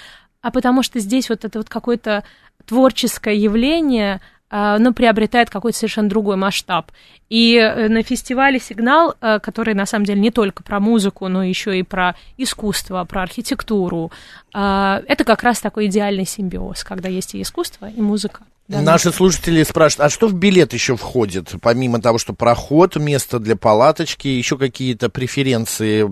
а 0.41 0.51
потому 0.51 0.83
что 0.83 0.99
здесь 0.99 1.29
вот 1.29 1.43
это 1.43 1.59
вот 1.59 1.69
какое-то 1.69 2.23
творческое 2.65 3.35
явление, 3.35 4.21
а, 4.51 4.75
оно 4.75 4.91
приобретает 4.91 5.49
какой-то 5.49 5.77
совершенно 5.77 6.09
другой 6.09 6.35
масштаб. 6.35 6.91
И 7.29 7.55
э, 7.55 7.87
на 7.87 8.03
фестивале 8.03 8.59
«Сигнал», 8.59 9.15
э, 9.21 9.39
который 9.39 9.73
на 9.73 9.85
самом 9.85 10.05
деле 10.05 10.19
не 10.19 10.29
только 10.29 10.61
про 10.61 10.81
музыку, 10.81 11.29
но 11.29 11.41
еще 11.41 11.79
и 11.79 11.83
про 11.83 12.15
искусство, 12.37 13.05
про 13.05 13.23
архитектуру, 13.23 14.11
а, 14.53 15.01
это 15.07 15.23
как 15.23 15.41
раз 15.43 15.61
такой 15.61 15.85
идеальный 15.85 16.25
симбиоз, 16.25 16.83
когда 16.83 17.07
есть 17.07 17.33
и 17.33 17.41
искусство, 17.41 17.89
и 17.89 18.01
музыка. 18.01 18.41
Да, 18.67 18.81
Наши 18.81 19.11
слушатели 19.13 19.63
спрашивают, 19.63 20.07
а 20.07 20.13
что 20.13 20.27
в 20.27 20.33
билет 20.33 20.73
еще 20.73 20.97
входит? 20.97 21.53
Помимо 21.61 22.01
того, 22.01 22.17
что 22.17 22.33
проход, 22.33 22.97
место 22.97 23.39
для 23.39 23.55
палаточки, 23.55 24.27
еще 24.27 24.57
какие-то 24.57 25.09
преференции, 25.09 26.03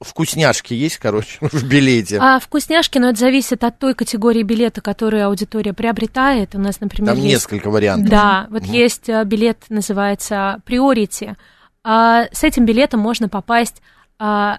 вкусняшки 0.00 0.74
есть, 0.74 0.98
короче, 0.98 1.38
в 1.40 1.64
билете? 1.64 2.18
А 2.20 2.38
вкусняшки, 2.38 2.98
но 2.98 3.10
это 3.10 3.18
зависит 3.18 3.64
от 3.64 3.78
той 3.78 3.94
категории 3.94 4.42
билета, 4.42 4.80
которую 4.80 5.26
аудитория 5.26 5.72
приобретает. 5.72 6.54
У 6.54 6.58
нас, 6.58 6.80
например, 6.80 7.14
Там 7.14 7.22
есть... 7.22 7.34
несколько 7.34 7.70
вариантов. 7.70 8.08
Да, 8.08 8.46
вот 8.50 8.62
угу. 8.62 8.72
есть 8.72 9.08
э, 9.08 9.24
билет, 9.24 9.64
называется 9.68 10.60
Priority. 10.66 11.36
А 11.84 12.26
с 12.32 12.44
этим 12.44 12.66
билетом 12.66 13.00
можно 13.00 13.28
попасть 13.28 13.82
а, 14.18 14.58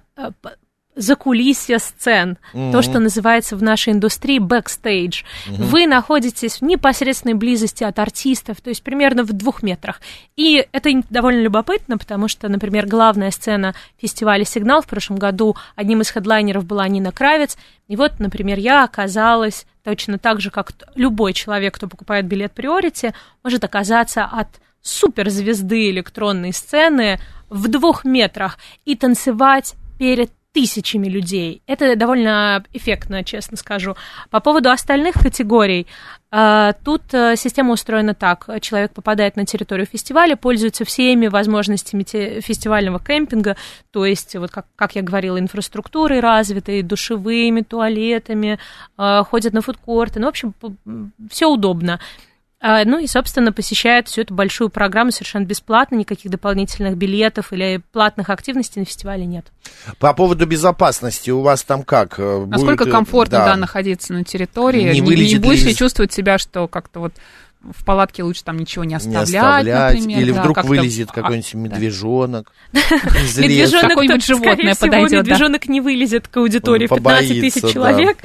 за 1.00 1.16
кулисья 1.16 1.80
сцен, 1.80 2.38
mm-hmm. 2.54 2.74
то, 2.74 2.82
что 2.82 3.00
называется 3.00 3.56
в 3.56 3.64
нашей 3.64 3.94
индустрии 3.94 4.38
бэкстейдж. 4.38 5.24
Mm-hmm. 5.24 5.64
Вы 5.64 5.88
находитесь 5.88 6.60
в 6.60 6.62
непосредственной 6.64 7.36
близости 7.36 7.86
от 7.86 7.98
артистов, 8.00 8.60
то 8.60 8.70
есть 8.70 8.84
примерно 8.84 9.24
в 9.24 9.32
двух 9.32 9.64
метрах. 9.64 10.02
И 10.36 10.68
это 10.74 10.90
довольно 11.10 11.42
любопытно, 11.42 11.98
потому 11.98 12.28
что, 12.28 12.50
например, 12.50 12.86
главная 12.86 13.32
сцена 13.32 13.76
фестиваля 13.98 14.44
«Сигнал» 14.44 14.82
в 14.82 14.88
прошлом 14.88 15.18
году 15.18 15.56
одним 15.76 16.02
из 16.02 16.10
хедлайнеров 16.10 16.66
была 16.66 16.86
Нина 16.90 17.14
Кравец. 17.14 17.58
И 17.88 17.96
вот, 17.96 18.20
например, 18.20 18.60
я 18.60 18.84
оказалась 18.84 19.66
точно 19.86 20.20
так 20.20 20.42
же, 20.42 20.52
как 20.52 20.74
любой 20.96 21.32
человек, 21.32 21.76
кто 21.76 21.88
покупает 21.88 22.26
билет 22.26 22.52
приорити, 22.52 23.14
может 23.42 23.64
оказаться 23.64 24.26
от 24.26 24.50
суперзвезды 24.82 25.92
электронной 25.92 26.52
сцены 26.52 27.20
в 27.48 27.70
двух 27.70 28.04
метрах 28.04 28.58
и 28.84 28.96
танцевать 28.96 29.76
перед 29.98 30.32
тысячами 30.52 31.08
людей. 31.08 31.62
Это 31.68 31.96
довольно 31.96 32.64
эффектно, 32.74 33.24
честно 33.24 33.58
скажу. 33.58 33.96
По 34.30 34.40
поводу 34.40 34.72
остальных 34.72 35.16
категорий, 35.16 35.86
э, 36.32 36.74
тут 36.84 37.14
э, 37.14 37.36
система 37.36 37.74
устроена 37.74 38.16
так. 38.16 38.50
Человек 38.62 38.94
попадает 38.94 39.36
на 39.36 39.46
территорию 39.46 39.86
фестиваля, 39.86 40.36
пользуется 40.36 40.86
всеми 40.86 41.28
возможностями 41.28 42.04
фестивального 42.42 43.00
кемпинга, 43.00 43.58
то 43.92 44.06
есть, 44.06 44.36
вот 44.36 44.50
как, 44.50 44.66
как 44.76 44.96
я 44.96 45.04
говорила, 45.04 45.40
инфраструктурой 45.40 46.20
развитой, 46.20 46.82
душевыми, 46.82 47.62
туалетами, 47.62 48.60
э, 48.98 49.24
ходят 49.30 49.54
на 49.54 49.62
фудкорты, 49.62 50.20
ну, 50.20 50.26
в 50.26 50.30
общем, 50.30 50.54
все 51.30 51.48
удобно. 51.48 52.00
А, 52.62 52.84
ну 52.84 53.00
и, 53.00 53.08
собственно, 53.08 53.54
посещает 53.54 54.10
всю 54.10 54.22
эту 54.22 54.34
большую 54.34 54.70
программу 54.70 55.12
совершенно 55.12 55.46
бесплатно, 55.46 55.96
никаких 55.96 56.30
дополнительных 56.30 56.98
билетов 56.98 57.54
или 57.54 57.82
платных 57.94 58.30
активностей 58.30 58.82
на 58.82 58.86
фестивале 58.86 59.26
нет. 59.26 59.46
По 59.98 60.14
поводу 60.14 60.46
безопасности 60.46 61.30
у 61.30 61.40
вас 61.40 61.64
там 61.64 61.84
как? 61.84 62.20
Э, 62.20 62.46
Насколько 62.46 62.84
будет, 62.84 62.94
комфортно 62.94 63.38
да. 63.38 63.46
Да, 63.46 63.56
находиться 63.56 64.12
на 64.12 64.26
территории? 64.26 64.92
Не, 64.94 65.00
не, 65.00 65.34
не 65.34 65.40
будешь 65.40 65.64
ли 65.64 65.74
чувствовать 65.74 66.12
себя, 66.12 66.38
что 66.38 66.68
как-то 66.68 67.00
вот 67.00 67.14
в 67.62 67.84
палатке 67.84 68.24
лучше 68.24 68.44
там 68.44 68.58
ничего 68.58 68.86
не 68.86 68.96
оставлять, 68.96 69.30
не 69.30 69.38
оставлять 69.38 69.94
например. 69.96 70.22
Или 70.22 70.32
да, 70.32 70.42
вдруг 70.42 70.64
вылезет 70.64 71.12
какой-нибудь 71.12 71.54
а, 71.54 71.58
медвежонок. 71.58 72.52
Медвежонок 72.72 73.90
какое-нибудь 73.90 74.26
животное 74.26 74.76
подойдет. 74.76 75.26
Медвежонок 75.26 75.68
не 75.68 75.82
вылезет 75.82 76.30
к 76.30 76.38
аудитории 76.38 76.88
в 76.88 76.96
15 76.96 77.42
тысяч 77.42 77.74
человек. 77.74 78.18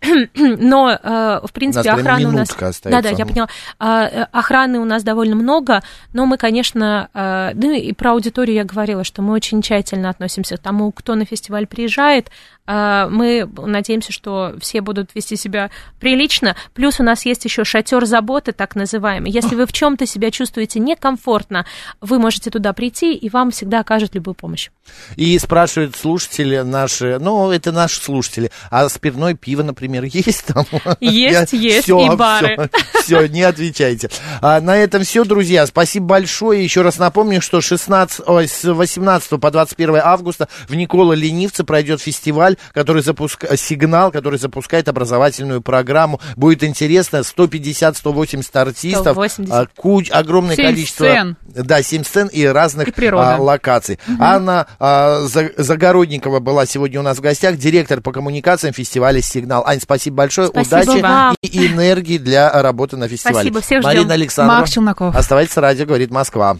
Но, 0.34 0.90
э, 0.90 1.40
в 1.46 1.52
принципе, 1.52 1.90
охраны 1.90 2.28
у 2.28 2.32
нас... 2.32 2.54
Да-да, 2.84 3.08
я 3.08 3.24
поняла. 3.24 3.48
А, 3.78 4.06
э, 4.06 4.26
охраны 4.32 4.78
у 4.78 4.84
нас 4.84 5.02
довольно 5.02 5.34
много, 5.36 5.82
но 6.12 6.26
мы, 6.26 6.36
конечно... 6.36 7.08
Э, 7.14 7.50
ну 7.54 7.72
и 7.72 7.92
про 7.92 8.12
аудиторию 8.12 8.56
я 8.56 8.64
говорила, 8.64 9.02
что 9.04 9.22
мы 9.22 9.32
очень 9.32 9.62
тщательно 9.62 10.10
относимся 10.10 10.56
к 10.56 10.60
тому, 10.60 10.92
кто 10.92 11.14
на 11.14 11.24
фестиваль 11.24 11.66
приезжает, 11.66 12.30
мы 12.66 13.48
надеемся, 13.56 14.12
что 14.12 14.54
все 14.60 14.80
будут 14.80 15.14
вести 15.14 15.36
себя 15.36 15.70
прилично. 16.00 16.56
Плюс 16.72 17.00
у 17.00 17.02
нас 17.02 17.26
есть 17.26 17.44
еще 17.44 17.64
шатер 17.64 18.06
заботы, 18.06 18.52
так 18.52 18.74
называемый. 18.74 19.30
Если 19.30 19.54
вы 19.54 19.66
в 19.66 19.72
чем-то 19.72 20.06
себя 20.06 20.30
чувствуете 20.30 20.80
некомфортно, 20.80 21.66
вы 22.00 22.18
можете 22.18 22.50
туда 22.50 22.72
прийти, 22.72 23.14
и 23.14 23.28
вам 23.28 23.50
всегда 23.50 23.80
окажут 23.80 24.14
любую 24.14 24.34
помощь. 24.34 24.70
И 25.16 25.38
спрашивают 25.38 25.96
слушатели 25.96 26.58
наши, 26.58 27.18
ну, 27.20 27.50
это 27.50 27.72
наши 27.72 28.00
слушатели, 28.00 28.50
а 28.70 28.88
спиртное 28.88 29.34
пиво, 29.34 29.62
например, 29.62 30.04
есть 30.12 30.44
там? 30.46 30.64
Есть, 31.00 31.52
Я... 31.52 31.58
есть, 31.58 31.84
всё, 31.84 32.00
и 32.00 32.16
бары. 32.16 32.70
Все, 33.02 33.26
не 33.26 33.42
отвечайте. 33.42 34.08
А, 34.40 34.60
на 34.60 34.76
этом 34.76 35.02
все, 35.02 35.24
друзья. 35.24 35.66
Спасибо 35.66 36.06
большое. 36.06 36.64
Еще 36.64 36.80
раз 36.80 36.98
напомню, 36.98 37.42
что 37.42 37.60
16, 37.60 38.22
ой, 38.26 38.48
с 38.48 38.64
18 38.64 39.38
по 39.40 39.50
21 39.50 39.96
августа 40.02 40.48
в 40.68 40.74
Никола 40.74 41.12
Ленивце 41.12 41.64
пройдет 41.64 42.00
фестиваль 42.00 42.53
фестиваль, 42.54 42.72
который 42.72 43.02
запускает, 43.02 43.60
сигнал, 43.60 44.10
который 44.10 44.38
запускает 44.38 44.88
образовательную 44.88 45.60
программу. 45.62 46.20
Будет 46.36 46.62
интересно, 46.64 47.18
150-180 47.18 48.56
артистов, 48.60 49.02
180. 49.12 49.52
а, 49.52 49.66
куч, 49.76 50.10
огромное 50.10 50.56
Семь 50.56 50.66
количество... 50.66 51.04
сцен. 51.04 51.36
Да, 51.46 51.82
7 51.82 52.04
сцен 52.04 52.28
и 52.28 52.44
разных 52.44 52.88
И 52.88 52.92
природа. 52.92 53.36
а, 53.36 53.40
локаций. 53.40 53.98
Анна 54.18 54.66
а, 54.78 55.20
За- 55.26 55.52
Загородникова 55.56 56.40
была 56.40 56.66
сегодня 56.66 57.00
у 57.00 57.02
нас 57.02 57.18
в 57.18 57.20
гостях, 57.20 57.56
директор 57.56 58.00
по 58.00 58.12
коммуникациям 58.12 58.74
фестиваля 58.74 59.20
«Сигнал». 59.22 59.64
Ань, 59.66 59.80
спасибо 59.80 60.16
большое, 60.16 60.48
Спасибо 60.48 60.76
удачи 60.82 61.00
вам. 61.00 61.36
и 61.42 61.66
энергии 61.66 62.18
для 62.18 62.50
работы 62.62 62.96
на 62.96 63.08
фестивале. 63.08 63.50
Спасибо, 63.50 63.60
всех 63.60 63.78
ждем. 63.80 63.88
Марина 63.88 64.14
Александровна, 64.14 64.60
Марк 64.60 64.70
Челноков. 64.70 65.16
оставайтесь 65.16 65.56
радио, 65.56 65.86
говорит 65.86 66.10
Москва. 66.10 66.56